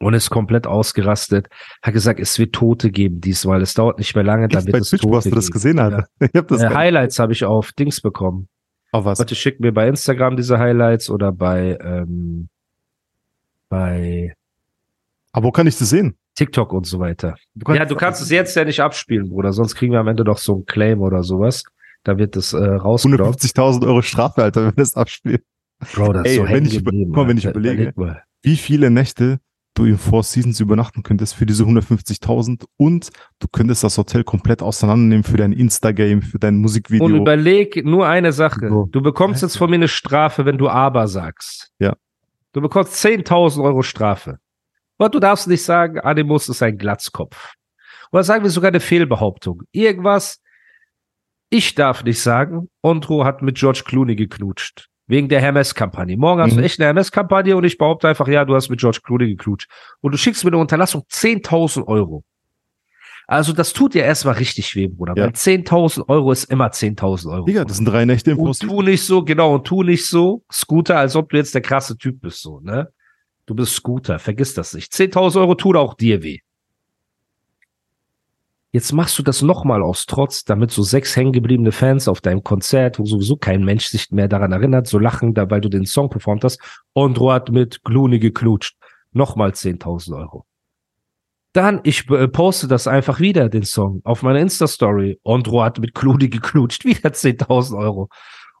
und 0.00 0.14
ist 0.14 0.30
komplett 0.30 0.66
ausgerastet. 0.66 1.48
Hat 1.82 1.94
gesagt, 1.94 2.20
es 2.20 2.38
wird 2.38 2.54
Tote 2.54 2.90
geben 2.90 3.20
diesmal. 3.20 3.62
Es 3.62 3.74
dauert 3.74 3.98
nicht 3.98 4.14
mehr 4.14 4.24
lange, 4.24 4.48
dann 4.48 4.64
wird 4.66 4.72
bei 4.72 4.78
es 4.78 4.90
Twitch, 4.90 5.02
Tote 5.02 5.16
hast 5.16 5.26
du 5.26 5.30
das 5.34 5.46
geben. 5.46 5.52
gesehen, 5.52 5.78
Alter? 5.78 6.06
Ich 6.20 6.30
hab 6.34 6.48
das 6.48 6.62
Äh, 6.62 6.68
Highlights 6.68 7.18
habe 7.18 7.32
ich 7.32 7.44
auf 7.44 7.72
Dings 7.72 8.00
bekommen. 8.00 8.48
Auf 8.90 9.04
was? 9.04 9.18
Leute 9.18 9.34
schicken 9.34 9.62
mir 9.62 9.72
bei 9.72 9.86
Instagram 9.86 10.36
diese 10.36 10.58
Highlights 10.58 11.10
oder 11.10 11.30
bei, 11.30 11.78
ähm, 11.80 12.48
bei 13.68 14.34
Aber 15.32 15.48
wo 15.48 15.52
kann 15.52 15.66
ich 15.66 15.76
das 15.78 15.90
sehen? 15.90 16.16
TikTok 16.36 16.72
und 16.72 16.86
so 16.86 17.00
weiter. 17.00 17.34
Du 17.54 17.72
ja, 17.74 17.84
du 17.84 17.96
kannst 17.96 18.22
es 18.22 18.30
jetzt 18.30 18.54
ja 18.56 18.64
nicht 18.64 18.80
abspielen, 18.80 19.28
Bruder, 19.28 19.52
sonst 19.52 19.74
kriegen 19.74 19.92
wir 19.92 20.00
am 20.00 20.08
Ende 20.08 20.24
doch 20.24 20.38
so 20.38 20.54
einen 20.54 20.66
Claim 20.66 21.00
oder 21.00 21.22
sowas. 21.22 21.64
Da 22.04 22.18
wird 22.18 22.36
es 22.36 22.52
äh, 22.52 22.58
rausgenommen. 22.58 23.34
150.000 23.34 23.86
Euro 23.86 24.02
Strafe, 24.02 24.42
Alter, 24.42 24.62
wenn 24.62 24.76
wir 24.76 24.82
das 24.82 24.94
abspielen. 24.94 25.40
Bro, 25.94 26.12
das 26.12 26.26
ist 26.26 26.30
Ey, 26.30 26.36
so 26.36 26.44
wenn 26.44 26.64
ich 26.64 26.72
geblieben, 26.74 27.12
guck 27.12 27.24
mal, 27.24 27.28
wenn 27.28 27.38
ich 27.38 27.44
überlege, 27.44 27.88
Überleg. 27.90 28.22
Wie 28.42 28.56
viele 28.56 28.90
Nächte 28.90 29.40
du 29.74 29.84
in 29.84 29.98
Four 29.98 30.22
Seasons 30.22 30.60
übernachten 30.60 31.02
könntest 31.02 31.34
für 31.34 31.46
diese 31.46 31.64
150.000 31.64 32.64
und 32.76 33.10
du 33.38 33.46
könntest 33.48 33.84
das 33.84 33.96
Hotel 33.96 34.24
komplett 34.24 34.62
auseinandernehmen 34.62 35.22
für 35.22 35.36
dein 35.36 35.52
Insta-Game, 35.52 36.22
für 36.22 36.38
dein 36.38 36.56
Musikvideo. 36.56 37.04
Und 37.04 37.14
überleg 37.14 37.84
nur 37.84 38.06
eine 38.06 38.32
Sache. 38.32 38.68
So. 38.68 38.88
Du 38.90 39.00
bekommst 39.02 39.42
jetzt 39.42 39.56
von 39.56 39.70
mir 39.70 39.76
eine 39.76 39.88
Strafe, 39.88 40.44
wenn 40.44 40.58
du 40.58 40.68
aber 40.68 41.06
sagst. 41.06 41.70
Ja. 41.78 41.94
Du 42.52 42.60
bekommst 42.60 42.94
10.000 43.04 43.62
Euro 43.62 43.82
Strafe. 43.82 44.38
Aber 44.98 45.10
du 45.10 45.20
darfst 45.20 45.46
nicht 45.46 45.62
sagen, 45.62 46.00
Animus 46.00 46.48
ist 46.48 46.62
ein 46.62 46.76
Glatzkopf. 46.76 47.54
Oder 48.10 48.24
sagen 48.24 48.42
wir 48.42 48.50
sogar 48.50 48.68
eine 48.68 48.80
Fehlbehauptung. 48.80 49.62
Irgendwas. 49.70 50.40
Ich 51.50 51.74
darf 51.74 52.04
nicht 52.04 52.20
sagen, 52.20 52.68
Ondro 52.82 53.24
hat 53.24 53.42
mit 53.42 53.56
George 53.56 53.82
Clooney 53.84 54.16
geknutscht. 54.16 54.88
Wegen 55.06 55.30
der 55.30 55.40
Hermes-Kampagne. 55.40 56.18
Morgen 56.18 56.42
hast 56.42 56.52
Mhm. 56.52 56.58
du 56.58 56.64
echt 56.64 56.78
eine 56.78 56.86
Hermes-Kampagne 56.86 57.56
und 57.56 57.64
ich 57.64 57.78
behaupte 57.78 58.08
einfach, 58.08 58.28
ja, 58.28 58.44
du 58.44 58.54
hast 58.54 58.68
mit 58.68 58.78
George 58.80 59.00
Clooney 59.02 59.28
geknutscht. 59.28 59.70
Und 60.02 60.12
du 60.12 60.18
schickst 60.18 60.44
mir 60.44 60.50
eine 60.50 60.58
Unterlassung 60.58 61.04
10.000 61.08 61.86
Euro. 61.88 62.24
Also 63.26 63.52
das 63.54 63.72
tut 63.72 63.94
dir 63.94 64.04
erstmal 64.04 64.34
richtig 64.34 64.74
weh, 64.74 64.88
Bruder. 64.88 65.14
Ja. 65.16 65.24
Weil 65.24 65.32
10.000 65.32 66.08
Euro 66.08 66.32
ist 66.32 66.44
immer 66.44 66.70
10.000 66.72 67.30
Euro. 67.32 67.44
Digga, 67.46 67.64
das 67.64 67.76
sind 67.76 67.86
drei 67.86 68.04
Nächte 68.04 68.32
im 68.32 68.36
Four 68.36 68.48
Und 68.48 68.60
tu 68.60 68.82
nicht 68.82 69.02
so, 69.02 69.22
genau, 69.24 69.54
und 69.54 69.66
tu 69.66 69.82
nicht 69.82 70.06
so, 70.06 70.44
Scooter, 70.52 70.98
als 70.98 71.16
ob 71.16 71.30
du 71.30 71.36
jetzt 71.38 71.54
der 71.54 71.62
krasse 71.62 71.96
Typ 71.96 72.20
bist, 72.20 72.42
so, 72.42 72.60
ne? 72.60 72.88
Du 73.46 73.54
bist 73.54 73.74
Scooter, 73.74 74.18
vergiss 74.18 74.52
das 74.52 74.74
nicht. 74.74 74.92
10.000 74.92 75.40
Euro 75.40 75.54
tun 75.54 75.76
auch 75.76 75.94
dir 75.94 76.22
weh. 76.22 76.40
Jetzt 78.70 78.92
machst 78.92 79.18
du 79.18 79.22
das 79.22 79.40
nochmal 79.40 79.82
aus 79.82 80.04
Trotz, 80.04 80.44
damit 80.44 80.70
so 80.70 80.82
sechs 80.82 81.16
hängengebliebene 81.16 81.72
Fans 81.72 82.06
auf 82.06 82.20
deinem 82.20 82.44
Konzert, 82.44 82.98
wo 82.98 83.06
sowieso 83.06 83.36
kein 83.36 83.64
Mensch 83.64 83.86
sich 83.86 84.10
mehr 84.10 84.28
daran 84.28 84.52
erinnert, 84.52 84.86
so 84.86 84.98
lachen, 84.98 85.32
da, 85.32 85.48
weil 85.50 85.62
du 85.62 85.70
den 85.70 85.86
Song 85.86 86.10
performt 86.10 86.44
hast, 86.44 86.60
Ondro 86.92 87.32
hat 87.32 87.50
mit 87.50 87.82
Gluni 87.82 88.18
geklutscht. 88.18 88.76
Nochmal 89.12 89.50
10.000 89.50 90.18
Euro. 90.18 90.44
Dann, 91.54 91.80
ich 91.82 92.10
äh, 92.10 92.28
poste 92.28 92.68
das 92.68 92.86
einfach 92.86 93.20
wieder, 93.20 93.48
den 93.48 93.64
Song, 93.64 94.02
auf 94.04 94.22
meiner 94.22 94.40
Insta-Story. 94.40 95.18
Ondro 95.22 95.62
hat 95.62 95.78
mit 95.78 95.94
Gluni 95.94 96.28
geklutscht, 96.28 96.84
wieder 96.84 97.08
10.000 97.08 97.78
Euro. 97.78 98.10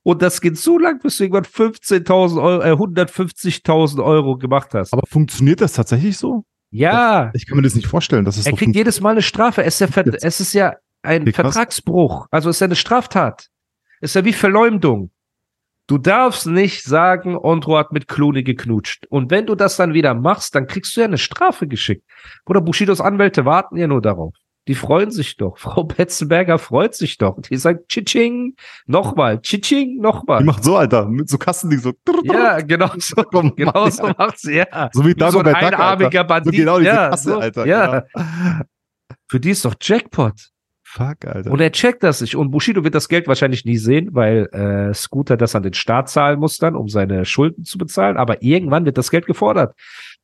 Und 0.04 0.22
das 0.22 0.40
geht 0.40 0.56
so 0.56 0.78
lang, 0.78 1.00
bis 1.00 1.18
du 1.18 1.24
irgendwann 1.24 1.44
15.000 1.44 2.42
Euro, 2.42 2.62
äh, 2.62 2.72
150.000 2.72 4.02
Euro 4.02 4.38
gemacht 4.38 4.72
hast. 4.72 4.94
Aber 4.94 5.02
funktioniert 5.06 5.60
das 5.60 5.74
tatsächlich 5.74 6.16
so? 6.16 6.44
Ja, 6.70 7.30
Ich 7.34 7.46
kann 7.46 7.56
mir 7.56 7.62
das 7.62 7.74
nicht 7.74 7.86
vorstellen, 7.86 8.24
dass 8.24 8.36
es 8.36 8.46
er 8.46 8.52
kriegt 8.52 8.74
jedes 8.74 9.00
Mal 9.00 9.10
eine 9.10 9.22
Strafe. 9.22 9.64
Es 9.64 9.80
ist 9.80 9.94
ja, 9.94 10.02
es 10.22 10.40
ist 10.40 10.52
ja 10.52 10.74
ein 11.02 11.26
Wie 11.26 11.32
krass. 11.32 11.54
Vertragsbruch. 11.54 12.26
Also 12.30 12.50
es 12.50 12.56
ist 12.56 12.60
ja 12.60 12.66
eine 12.66 12.76
Straftat. 12.76 13.48
Es 14.00 14.10
ist 14.10 14.14
ja 14.14 14.24
wie 14.24 14.32
Verleumdung. 14.32 15.10
Du 15.86 15.96
darfst 15.96 16.46
nicht 16.46 16.84
sagen, 16.84 17.34
Ondro 17.34 17.78
hat 17.78 17.92
mit 17.92 18.08
Clooney 18.08 18.42
geknutscht. 18.42 19.06
Und 19.06 19.30
wenn 19.30 19.46
du 19.46 19.54
das 19.54 19.76
dann 19.76 19.94
wieder 19.94 20.12
machst, 20.14 20.54
dann 20.54 20.66
kriegst 20.66 20.94
du 20.94 21.00
ja 21.00 21.06
eine 21.06 21.16
Strafe 21.16 21.66
geschickt. 21.66 22.04
Oder 22.44 22.60
Bushidos 22.60 23.00
Anwälte 23.00 23.46
warten 23.46 23.78
ja 23.78 23.86
nur 23.86 24.02
darauf. 24.02 24.34
Die 24.68 24.74
freuen 24.74 25.10
sich 25.10 25.36
doch. 25.36 25.58
Frau 25.58 25.82
Betzenberger 25.82 26.58
freut 26.58 26.94
sich 26.94 27.18
doch. 27.18 27.40
Die 27.40 27.56
sagt 27.56 27.88
Tschitsching, 27.88 28.54
nochmal, 28.86 29.40
Tschitsching, 29.40 29.98
nochmal. 30.00 30.40
Die 30.40 30.44
macht 30.44 30.62
so, 30.62 30.76
Alter, 30.76 31.08
mit 31.08 31.28
so 31.28 31.38
Kasten, 31.38 31.76
so. 31.78 31.92
Ja, 32.24 32.60
genau 32.60 32.90
so, 32.98 33.16
Komm, 33.24 33.56
genau 33.56 33.72
Mann, 33.72 33.90
so 33.90 34.06
ja. 34.06 34.14
macht 34.16 34.38
sie, 34.38 34.54
ja. 34.56 34.90
So 34.92 35.04
wie 35.04 35.16
Wie 35.16 35.30
so 35.30 35.38
ein 35.38 35.44
Duck, 35.44 35.54
einarmiger 35.54 36.20
Alter. 36.20 36.24
Bandit. 36.24 36.54
So 36.54 36.58
genau 36.58 36.78
diese 36.78 36.90
ja, 36.90 37.08
Kasse, 37.08 37.30
so, 37.30 37.38
Alter. 37.38 37.66
Ja. 37.66 38.00
genau. 38.12 38.64
Für 39.26 39.40
die 39.40 39.50
ist 39.50 39.64
doch 39.64 39.74
Jackpot. 39.80 40.34
Fuck, 40.82 41.26
Alter. 41.26 41.50
Und 41.50 41.60
er 41.60 41.72
checkt 41.72 42.02
das 42.02 42.20
nicht. 42.20 42.34
Und 42.34 42.50
Bushido 42.50 42.82
wird 42.82 42.94
das 42.94 43.08
Geld 43.08 43.26
wahrscheinlich 43.26 43.64
nie 43.64 43.76
sehen, 43.76 44.10
weil 44.12 44.46
äh, 44.52 44.94
Scooter 44.94 45.36
das 45.36 45.54
an 45.54 45.62
den 45.62 45.74
Staat 45.74 46.08
zahlen 46.08 46.40
muss 46.40 46.56
dann, 46.58 46.76
um 46.76 46.88
seine 46.88 47.24
Schulden 47.26 47.64
zu 47.64 47.76
bezahlen. 47.76 48.16
Aber 48.16 48.42
irgendwann 48.42 48.86
wird 48.86 48.96
das 48.96 49.10
Geld 49.10 49.26
gefordert. 49.26 49.74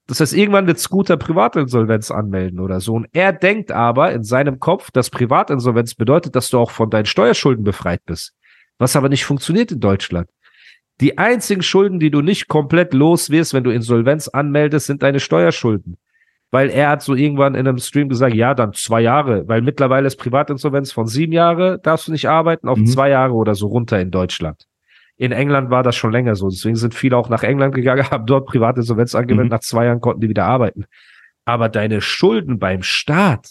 Das 0.07 0.21
heißt, 0.21 0.35
irgendwann 0.35 0.67
wird 0.67 0.79
Scooter 0.79 1.17
Privatinsolvenz 1.17 2.11
anmelden 2.11 2.61
oder 2.61 2.81
so. 2.81 2.95
Und 2.95 3.07
er 3.12 3.33
denkt 3.33 3.73
aber 3.73 4.12
in 4.12 4.23
seinem 4.23 4.61
Kopf, 4.61 4.90
dass 4.90 5.09
Privatinsolvenz 5.11 5.95
bedeutet, 5.95 6.37
dass 6.37 6.51
du 6.51 6.59
auch 6.59 6.71
von 6.71 6.90
deinen 6.90 7.07
Steuerschulden 7.07 7.64
befreit 7.64 8.01
bist. 8.05 8.35
Was 8.79 8.97
aber 8.97 9.09
nicht 9.09 9.25
funktioniert 9.25 9.73
in 9.73 9.81
Deutschland. 9.81 10.29
Die 11.01 11.17
einzigen 11.19 11.62
Schulden, 11.62 12.01
die 12.01 12.11
du 12.11 12.21
nicht 12.21 12.49
komplett 12.49 12.93
los 12.93 13.31
wirst, 13.31 13.55
wenn 13.55 13.64
du 13.64 13.71
Insolvenz 13.71 14.29
anmeldest, 14.29 14.87
sind 14.87 15.03
deine 15.03 15.21
Steuerschulden. 15.21 15.97
Weil 16.51 16.71
er 16.71 16.90
hat 16.90 17.03
so 17.03 17.14
irgendwann 17.14 17.55
in 17.55 17.67
einem 17.67 17.79
Stream 17.79 18.09
gesagt, 18.09 18.35
ja, 18.35 18.55
dann 18.55 18.75
zwei 18.75 19.01
Jahre, 19.01 19.49
weil 19.49 19.62
mittlerweile 19.62 20.07
ist 20.07 20.17
Privatinsolvenz 20.17 20.93
von 20.93 21.07
sieben 21.07 21.33
Jahre, 21.33 21.81
darfst 21.83 22.07
du 22.09 22.12
nicht 22.12 22.29
arbeiten, 22.29 22.69
auf 22.69 22.79
Mhm. 22.79 22.87
zwei 22.87 23.09
Jahre 23.09 23.33
oder 23.33 23.55
so 23.55 23.67
runter 23.67 24.01
in 24.01 24.11
Deutschland. 24.11 24.67
In 25.16 25.33
England 25.33 25.70
war 25.70 25.83
das 25.83 25.96
schon 25.96 26.12
länger 26.12 26.35
so. 26.35 26.48
Deswegen 26.48 26.77
sind 26.77 26.94
viele 26.94 27.16
auch 27.16 27.29
nach 27.29 27.42
England 27.42 27.74
gegangen, 27.74 28.05
haben 28.11 28.27
dort 28.27 28.46
Privatinsolvenz 28.46 29.14
angemeldet. 29.14 29.50
Mhm. 29.50 29.57
Nach 29.57 29.61
zwei 29.61 29.87
Jahren 29.87 30.00
konnten 30.00 30.20
die 30.20 30.29
wieder 30.29 30.44
arbeiten. 30.44 30.87
Aber 31.44 31.68
deine 31.68 32.00
Schulden 32.00 32.59
beim 32.59 32.83
Staat, 32.83 33.50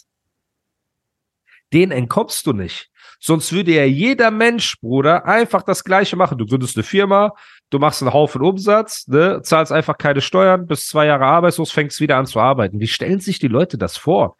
den 1.71 1.91
entkommst 1.91 2.45
du 2.45 2.53
nicht. 2.53 2.89
Sonst 3.19 3.53
würde 3.53 3.71
ja 3.71 3.85
jeder 3.85 4.31
Mensch, 4.31 4.79
Bruder, 4.81 5.25
einfach 5.25 5.63
das 5.63 5.85
Gleiche 5.85 6.17
machen. 6.17 6.37
Du 6.37 6.45
gründest 6.45 6.75
eine 6.75 6.83
Firma, 6.83 7.33
du 7.69 7.79
machst 7.79 8.01
einen 8.01 8.11
Haufen 8.11 8.41
Umsatz, 8.41 9.07
ne, 9.07 9.41
zahlst 9.41 9.71
einfach 9.71 9.97
keine 9.97 10.19
Steuern, 10.19 10.67
bist 10.67 10.89
zwei 10.89 11.05
Jahre 11.05 11.25
arbeitslos, 11.25 11.71
fängst 11.71 12.01
wieder 12.01 12.17
an 12.17 12.25
zu 12.25 12.39
arbeiten. 12.41 12.81
Wie 12.81 12.87
stellen 12.87 13.21
sich 13.21 13.39
die 13.39 13.47
Leute 13.47 13.77
das 13.77 13.95
vor? 13.95 14.35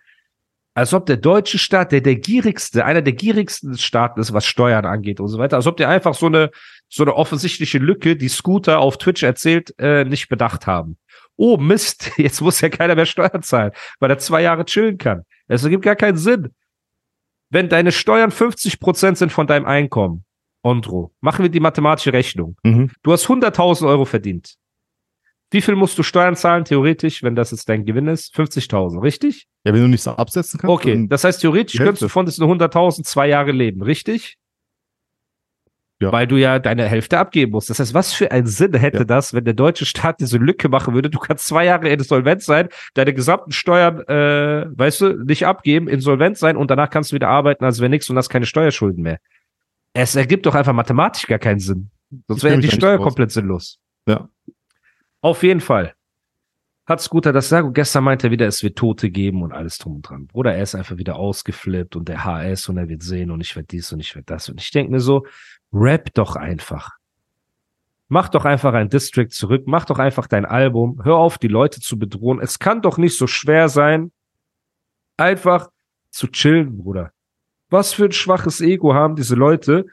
Als 0.76 0.94
ob 0.94 1.06
der 1.06 1.18
deutsche 1.18 1.60
Staat, 1.60 1.92
der 1.92 2.02
der 2.02 2.16
gierigste, 2.16 2.84
einer 2.84 3.04
der 3.04 3.14
gierigsten 3.14 3.78
Staaten 3.78 4.20
ist, 4.20 4.34
was 4.34 4.46
Steuern 4.46 4.86
angeht 4.86 5.20
und 5.20 5.28
so 5.28 5.38
weiter, 5.38 5.58
als 5.58 5.68
ob 5.68 5.78
der 5.78 5.90
einfach 5.90 6.16
so 6.16 6.26
eine, 6.26 6.50
so 6.90 7.04
eine 7.04 7.16
offensichtliche 7.16 7.78
Lücke, 7.78 8.16
die 8.16 8.28
Scooter 8.28 8.80
auf 8.80 8.98
Twitch 8.98 9.22
erzählt, 9.22 9.74
äh, 9.78 10.04
nicht 10.04 10.30
bedacht 10.30 10.66
haben. 10.66 10.98
Oh 11.36 11.58
Mist, 11.58 12.12
jetzt 12.18 12.42
muss 12.42 12.62
ja 12.62 12.70
keiner 12.70 12.96
mehr 12.96 13.06
Steuern 13.06 13.44
zahlen, 13.44 13.72
weil 14.00 14.10
er 14.10 14.18
zwei 14.18 14.42
Jahre 14.42 14.66
chillen 14.66 14.98
kann. 14.98 15.24
Es 15.48 15.64
ergibt 15.64 15.84
gar 15.84 15.96
keinen 15.96 16.18
Sinn. 16.18 16.50
Wenn 17.50 17.70
deine 17.70 17.92
Steuern 17.92 18.32
50 18.32 18.80
Prozent 18.80 19.20
sind 19.20 19.32
von 19.32 19.46
deinem 19.46 19.66
Einkommen, 19.66 20.26
Ondro, 20.64 21.14
machen 21.22 21.44
wir 21.44 21.50
die 21.50 21.60
mathematische 21.60 22.14
Rechnung. 22.14 22.58
Mhm. 22.64 22.90
Du 23.04 23.12
hast 23.12 23.28
100.000 23.28 23.88
Euro 23.88 24.06
verdient. 24.06 24.56
Wie 25.54 25.62
viel 25.62 25.76
musst 25.76 25.98
du 26.00 26.04
Steuern 26.04 26.36
zahlen, 26.36 26.66
theoretisch, 26.66 27.22
wenn 27.22 27.36
das 27.36 27.52
jetzt 27.52 27.70
dein 27.70 27.86
Gewinn 27.86 28.08
ist? 28.08 28.36
50.000, 28.36 29.02
richtig? 29.04 29.48
Ja, 29.64 29.74
wenn 29.74 29.82
du 29.82 29.88
nicht 29.88 30.02
so 30.02 30.12
absetzen 30.12 30.60
kannst. 30.60 30.72
Okay, 30.74 31.06
das 31.08 31.24
heißt, 31.24 31.42
theoretisch 31.42 31.78
könntest 31.80 32.02
du 32.02 32.08
von 32.10 32.26
diesen 32.26 32.46
100.000 32.48 33.04
zwei 33.04 33.28
Jahre 33.28 33.52
leben, 33.52 33.84
richtig? 33.84 34.38
Ja. 36.00 36.12
Weil 36.12 36.26
du 36.28 36.38
ja 36.38 36.58
deine 36.60 36.86
Hälfte 36.88 37.20
abgeben 37.20 37.52
musst. 37.52 37.70
Das 37.70 37.80
heißt, 37.80 37.94
was 37.94 38.14
für 38.14 38.32
einen 38.32 38.48
Sinn 38.48 38.74
hätte 38.74 38.98
Ja. 39.00 39.04
das, 39.04 39.34
wenn 39.34 39.46
der 39.46 39.54
deutsche 39.54 39.86
Staat 39.86 40.20
diese 40.20 40.38
Lücke 40.38 40.68
machen 40.68 40.96
würde? 40.96 41.10
Du 41.10 41.20
kannst 41.20 41.46
zwei 41.48 41.66
Jahre 41.66 41.88
insolvent 41.88 42.42
sein, 42.42 42.68
deine 42.96 43.14
gesamten 43.14 43.52
Steuern, 43.52 44.02
äh, 44.08 44.66
weißt 44.76 45.02
du, 45.02 45.24
nicht 45.24 45.46
abgeben, 45.46 45.88
insolvent 45.88 46.38
sein 46.38 46.58
und 46.58 46.72
danach 46.72 46.90
kannst 46.90 47.12
du 47.12 47.16
wieder 47.16 47.30
arbeiten, 47.30 47.64
als 47.64 47.80
wäre 47.80 47.90
nichts 47.90 48.10
und 48.10 48.18
hast 48.18 48.30
keine 48.30 48.48
Steuerschulden 48.48 49.04
mehr. 49.04 49.20
Es 49.94 50.16
ergibt 50.16 50.46
doch 50.48 50.56
einfach 50.56 50.74
mathematisch 50.74 51.28
gar 51.28 51.40
keinen 51.40 51.60
Sinn. 51.60 51.92
Sonst 52.28 52.44
wäre 52.44 52.60
die 52.60 52.72
Steuer 52.72 52.98
komplett 52.98 53.32
sinnlos. 53.32 53.78
Ja. 54.08 54.28
Auf 55.24 55.42
jeden 55.42 55.62
Fall. 55.62 55.94
Hat 56.86 57.00
Scooter 57.00 57.32
das 57.32 57.50
und 57.54 57.74
gestern 57.74 58.04
meinte 58.04 58.28
er 58.28 58.32
wieder, 58.32 58.46
es 58.46 58.62
wird 58.62 58.78
Tote 58.78 59.10
geben 59.10 59.42
und 59.42 59.54
alles 59.54 59.78
drum 59.78 59.96
und 59.96 60.02
dran. 60.02 60.28
Bruder, 60.28 60.54
er 60.54 60.64
ist 60.64 60.76
einfach 60.76 60.98
wieder 60.98 61.16
ausgeflippt 61.16 61.96
und 61.96 62.10
der 62.10 62.26
HS 62.26 62.68
und 62.68 62.78
er 62.78 62.90
wird 62.90 63.04
sehen 63.04 63.32
und 63.32 63.40
ich 63.40 63.56
werde 63.56 63.68
dies 63.68 63.94
und 63.94 64.02
ich 64.02 64.14
werde 64.16 64.26
das. 64.26 64.50
Und 64.50 64.60
ich 64.60 64.70
denke 64.72 64.92
mir 64.92 65.00
so, 65.00 65.26
rap 65.72 66.14
doch 66.14 66.36
einfach. 66.36 66.98
Mach 68.10 68.28
doch 68.28 68.44
einfach 68.44 68.74
ein 68.74 68.90
District 68.90 69.30
zurück, 69.30 69.64
mach 69.66 69.86
doch 69.86 69.98
einfach 69.98 70.28
dein 70.28 70.44
Album, 70.46 71.00
hör 71.06 71.16
auf, 71.16 71.38
die 71.38 71.48
Leute 71.48 71.80
zu 71.80 71.98
bedrohen. 71.98 72.42
Es 72.42 72.60
kann 72.60 72.82
doch 72.82 72.98
nicht 72.98 73.18
so 73.18 73.26
schwer 73.26 73.70
sein, 73.70 74.12
einfach 75.16 75.70
zu 76.10 76.28
chillen, 76.28 76.78
Bruder. 76.78 77.14
Was 77.70 77.94
für 77.94 78.04
ein 78.04 78.12
schwaches 78.12 78.60
Ego 78.60 78.94
haben 78.94 79.16
diese 79.16 79.36
Leute, 79.36 79.86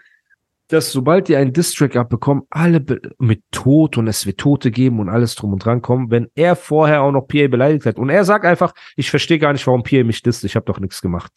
dass 0.71 0.93
sobald 0.93 1.29
die 1.29 1.37
einen 1.37 1.53
Distrack 1.53 1.97
abbekommen, 1.97 2.45
alle 2.49 2.85
mit 3.19 3.43
Tod 3.51 3.99
und 3.99 4.07
es 4.07 4.25
wird 4.25 4.39
Tote 4.39 4.71
geben 4.71 5.01
und 5.01 5.09
alles 5.09 5.35
drum 5.35 5.53
und 5.53 5.65
dran 5.65 5.83
kommen, 5.83 6.11
wenn 6.11 6.29
er 6.35 6.55
vorher 6.57 7.03
auch 7.03 7.11
noch 7.11 7.27
PA 7.27 7.49
beleidigt 7.49 7.87
hat. 7.87 7.99
Und 7.99 8.09
er 8.09 8.25
sagt 8.25 8.45
einfach, 8.45 8.73
ich 8.97 9.11
verstehe 9.11 9.39
gar 9.39 9.53
nicht, 9.53 9.67
warum 9.67 9.83
PA 9.83 10.05
mich 10.05 10.23
disst, 10.23 10.45
ich 10.45 10.55
habe 10.55 10.67
doch 10.67 10.79
nichts 10.79 11.03
gemacht. 11.03 11.33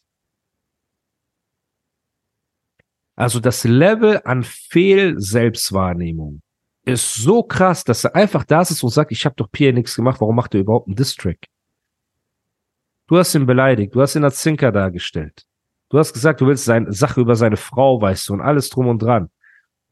Also 3.16 3.40
das 3.40 3.64
Level 3.64 4.22
an 4.24 4.44
Fehl-Selbstwahrnehmung 4.44 6.42
ist 6.86 7.16
so 7.16 7.44
krass, 7.44 7.84
dass 7.84 8.04
er 8.04 8.16
einfach 8.16 8.44
da 8.44 8.62
ist 8.62 8.84
und 8.84 8.90
sagt, 8.90 9.12
ich 9.12 9.26
habe 9.26 9.36
doch 9.36 9.52
PA 9.52 9.72
nichts 9.72 9.96
gemacht, 9.96 10.22
warum 10.22 10.36
macht 10.36 10.54
er 10.54 10.62
überhaupt 10.62 10.88
einen 10.88 10.96
Distrack? 10.96 11.46
Du 13.08 13.18
hast 13.18 13.34
ihn 13.36 13.46
beleidigt, 13.46 13.96
du 13.96 14.02
hast 14.02 14.16
ihn 14.16 14.24
als 14.24 14.42
Zinker 14.42 14.72
dargestellt. 14.72 15.46
Du 15.94 16.00
hast 16.00 16.12
gesagt, 16.12 16.42
du 16.42 16.48
willst 16.48 16.66
seine 16.66 16.92
Sache 16.92 17.22
über 17.22 17.36
seine 17.36 17.56
Frau, 17.56 18.02
weißt 18.02 18.28
du, 18.28 18.34
und 18.34 18.42
alles 18.42 18.72
drum 18.72 18.88
und 18.88 18.98
dran. 18.98 19.30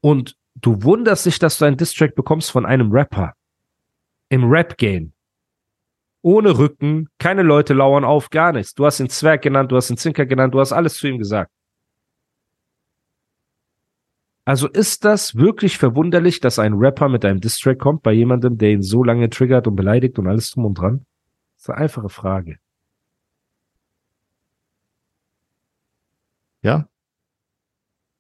Und 0.02 0.36
du 0.56 0.82
wunderst 0.82 1.28
dich, 1.28 1.38
dass 1.38 1.60
du 1.60 1.66
einen 1.66 1.78
Distrack 1.78 2.16
bekommst 2.16 2.50
von 2.50 2.66
einem 2.66 2.92
Rapper. 2.92 3.34
Im 4.30 4.50
Rap-Game. 4.50 5.14
Ohne 6.24 6.58
Rücken, 6.58 7.08
keine 7.20 7.44
Leute 7.44 7.76
lauern 7.76 8.04
auf, 8.04 8.32
gar 8.32 8.52
nichts. 8.52 8.74
Du 8.74 8.84
hast 8.84 9.00
ihn 9.00 9.10
Zwerg 9.10 9.44
genannt, 9.44 9.72
du 9.72 9.76
hast 9.76 9.92
ihn 9.92 9.98
Zinker 9.98 10.26
genannt, 10.26 10.56
du 10.56 10.60
hast 10.60 10.72
alles 10.72 10.96
zu 10.96 11.08
ihm 11.08 11.20
gesagt. 11.20 11.52
Also 14.44 14.68
ist 14.70 15.06
das 15.06 15.36
wirklich 15.36 15.78
verwunderlich, 15.78 16.40
dass 16.40 16.58
ein 16.58 16.74
Rapper 16.74 17.10
mit 17.10 17.24
einem 17.26 17.42
Distrack 17.42 17.78
kommt 17.78 18.02
bei 18.02 18.14
jemandem, 18.14 18.58
der 18.58 18.72
ihn 18.72 18.82
so 18.82 19.04
lange 19.04 19.30
triggert 19.30 19.68
und 19.68 19.76
beleidigt 19.76 20.18
und 20.18 20.26
alles 20.26 20.50
drum 20.50 20.66
und 20.66 20.80
dran? 20.80 21.06
Das 21.58 21.66
ist 21.66 21.70
eine 21.70 21.78
einfache 21.78 22.10
Frage. 22.10 22.58
Ja. 26.62 26.88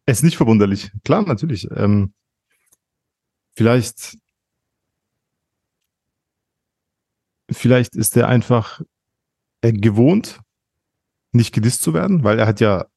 Es 0.05 0.17
ist 0.19 0.23
nicht 0.23 0.37
verwunderlich. 0.37 0.91
Klar, 1.03 1.23
natürlich. 1.23 1.69
Ähm, 1.71 2.13
vielleicht, 3.55 4.17
vielleicht 7.51 7.95
ist 7.95 8.17
er 8.17 8.27
einfach 8.27 8.81
äh, 9.61 9.71
gewohnt, 9.73 10.41
nicht 11.31 11.53
gedisst 11.53 11.81
zu 11.81 11.93
werden, 11.93 12.23
weil 12.23 12.39
er 12.39 12.47
hat 12.47 12.59
ja 12.59 12.87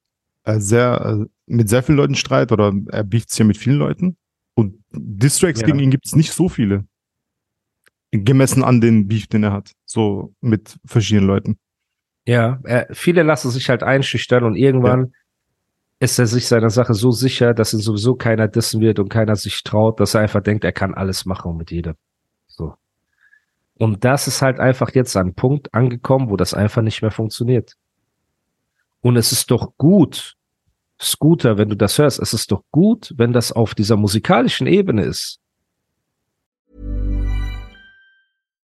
äh, 0.43 0.59
sehr, 0.59 1.01
äh, 1.21 1.25
mit 1.45 1.69
sehr 1.69 1.83
vielen 1.83 1.97
Leuten 1.97 2.15
Streit 2.15 2.51
oder 2.51 2.73
er 2.91 3.03
beeft 3.03 3.37
ja 3.37 3.45
mit 3.45 3.57
vielen 3.57 3.77
Leuten. 3.77 4.17
Und 4.55 4.83
Distracks 4.91 5.61
Ja. 5.61 5.67
gegen 5.67 5.79
ihn 5.79 5.91
gibt 5.91 6.05
es 6.07 6.15
nicht 6.15 6.33
so 6.33 6.49
viele. 6.49 6.85
Gemessen 8.11 8.63
an 8.63 8.81
den 8.81 9.07
Beef, 9.07 9.27
den 9.27 9.43
er 9.43 9.51
hat. 9.51 9.73
So 9.85 10.33
mit 10.41 10.77
verschiedenen 10.85 11.27
Leuten. 11.27 11.59
Ja, 12.25 12.59
er, 12.63 12.87
viele 12.91 13.23
lassen 13.23 13.51
sich 13.51 13.69
halt 13.69 13.83
einschüchtern 13.83 14.43
und 14.43 14.55
irgendwann 14.55 15.13
ist 15.99 16.19
er 16.19 16.27
sich 16.27 16.47
seiner 16.47 16.69
Sache 16.69 16.93
so 16.93 17.11
sicher, 17.11 17.53
dass 17.53 17.73
ihn 17.73 17.79
sowieso 17.79 18.15
keiner 18.15 18.47
dissen 18.47 18.81
wird 18.81 18.99
und 18.99 19.09
keiner 19.09 19.35
sich 19.35 19.63
traut, 19.63 19.99
dass 19.99 20.13
er 20.13 20.21
einfach 20.21 20.41
denkt, 20.41 20.63
er 20.63 20.73
kann 20.73 20.93
alles 20.93 21.25
machen 21.25 21.55
mit 21.55 21.71
jedem. 21.71 21.95
So. 22.47 22.75
Und 23.77 24.03
das 24.03 24.27
ist 24.27 24.41
halt 24.41 24.59
einfach 24.59 24.93
jetzt 24.93 25.15
an 25.15 25.27
einen 25.27 25.35
Punkt 25.35 25.73
angekommen, 25.73 26.29
wo 26.29 26.37
das 26.37 26.53
einfach 26.53 26.81
nicht 26.81 27.01
mehr 27.01 27.11
funktioniert. 27.11 27.75
Und 29.01 29.17
es 29.17 29.31
ist 29.31 29.51
doch 29.51 29.73
gut, 29.77 30.35
Scooter, 30.99 31.57
wenn 31.57 31.69
du 31.69 31.75
das 31.75 31.97
hörst, 31.97 32.19
es 32.19 32.33
ist 32.33 32.51
doch 32.51 32.63
gut, 32.71 33.13
wenn 33.17 33.33
das 33.33 33.51
auf 33.51 33.75
dieser 33.75 33.97
musikalischen 33.97 34.67
Ebene 34.67 35.03
ist. 35.03 35.39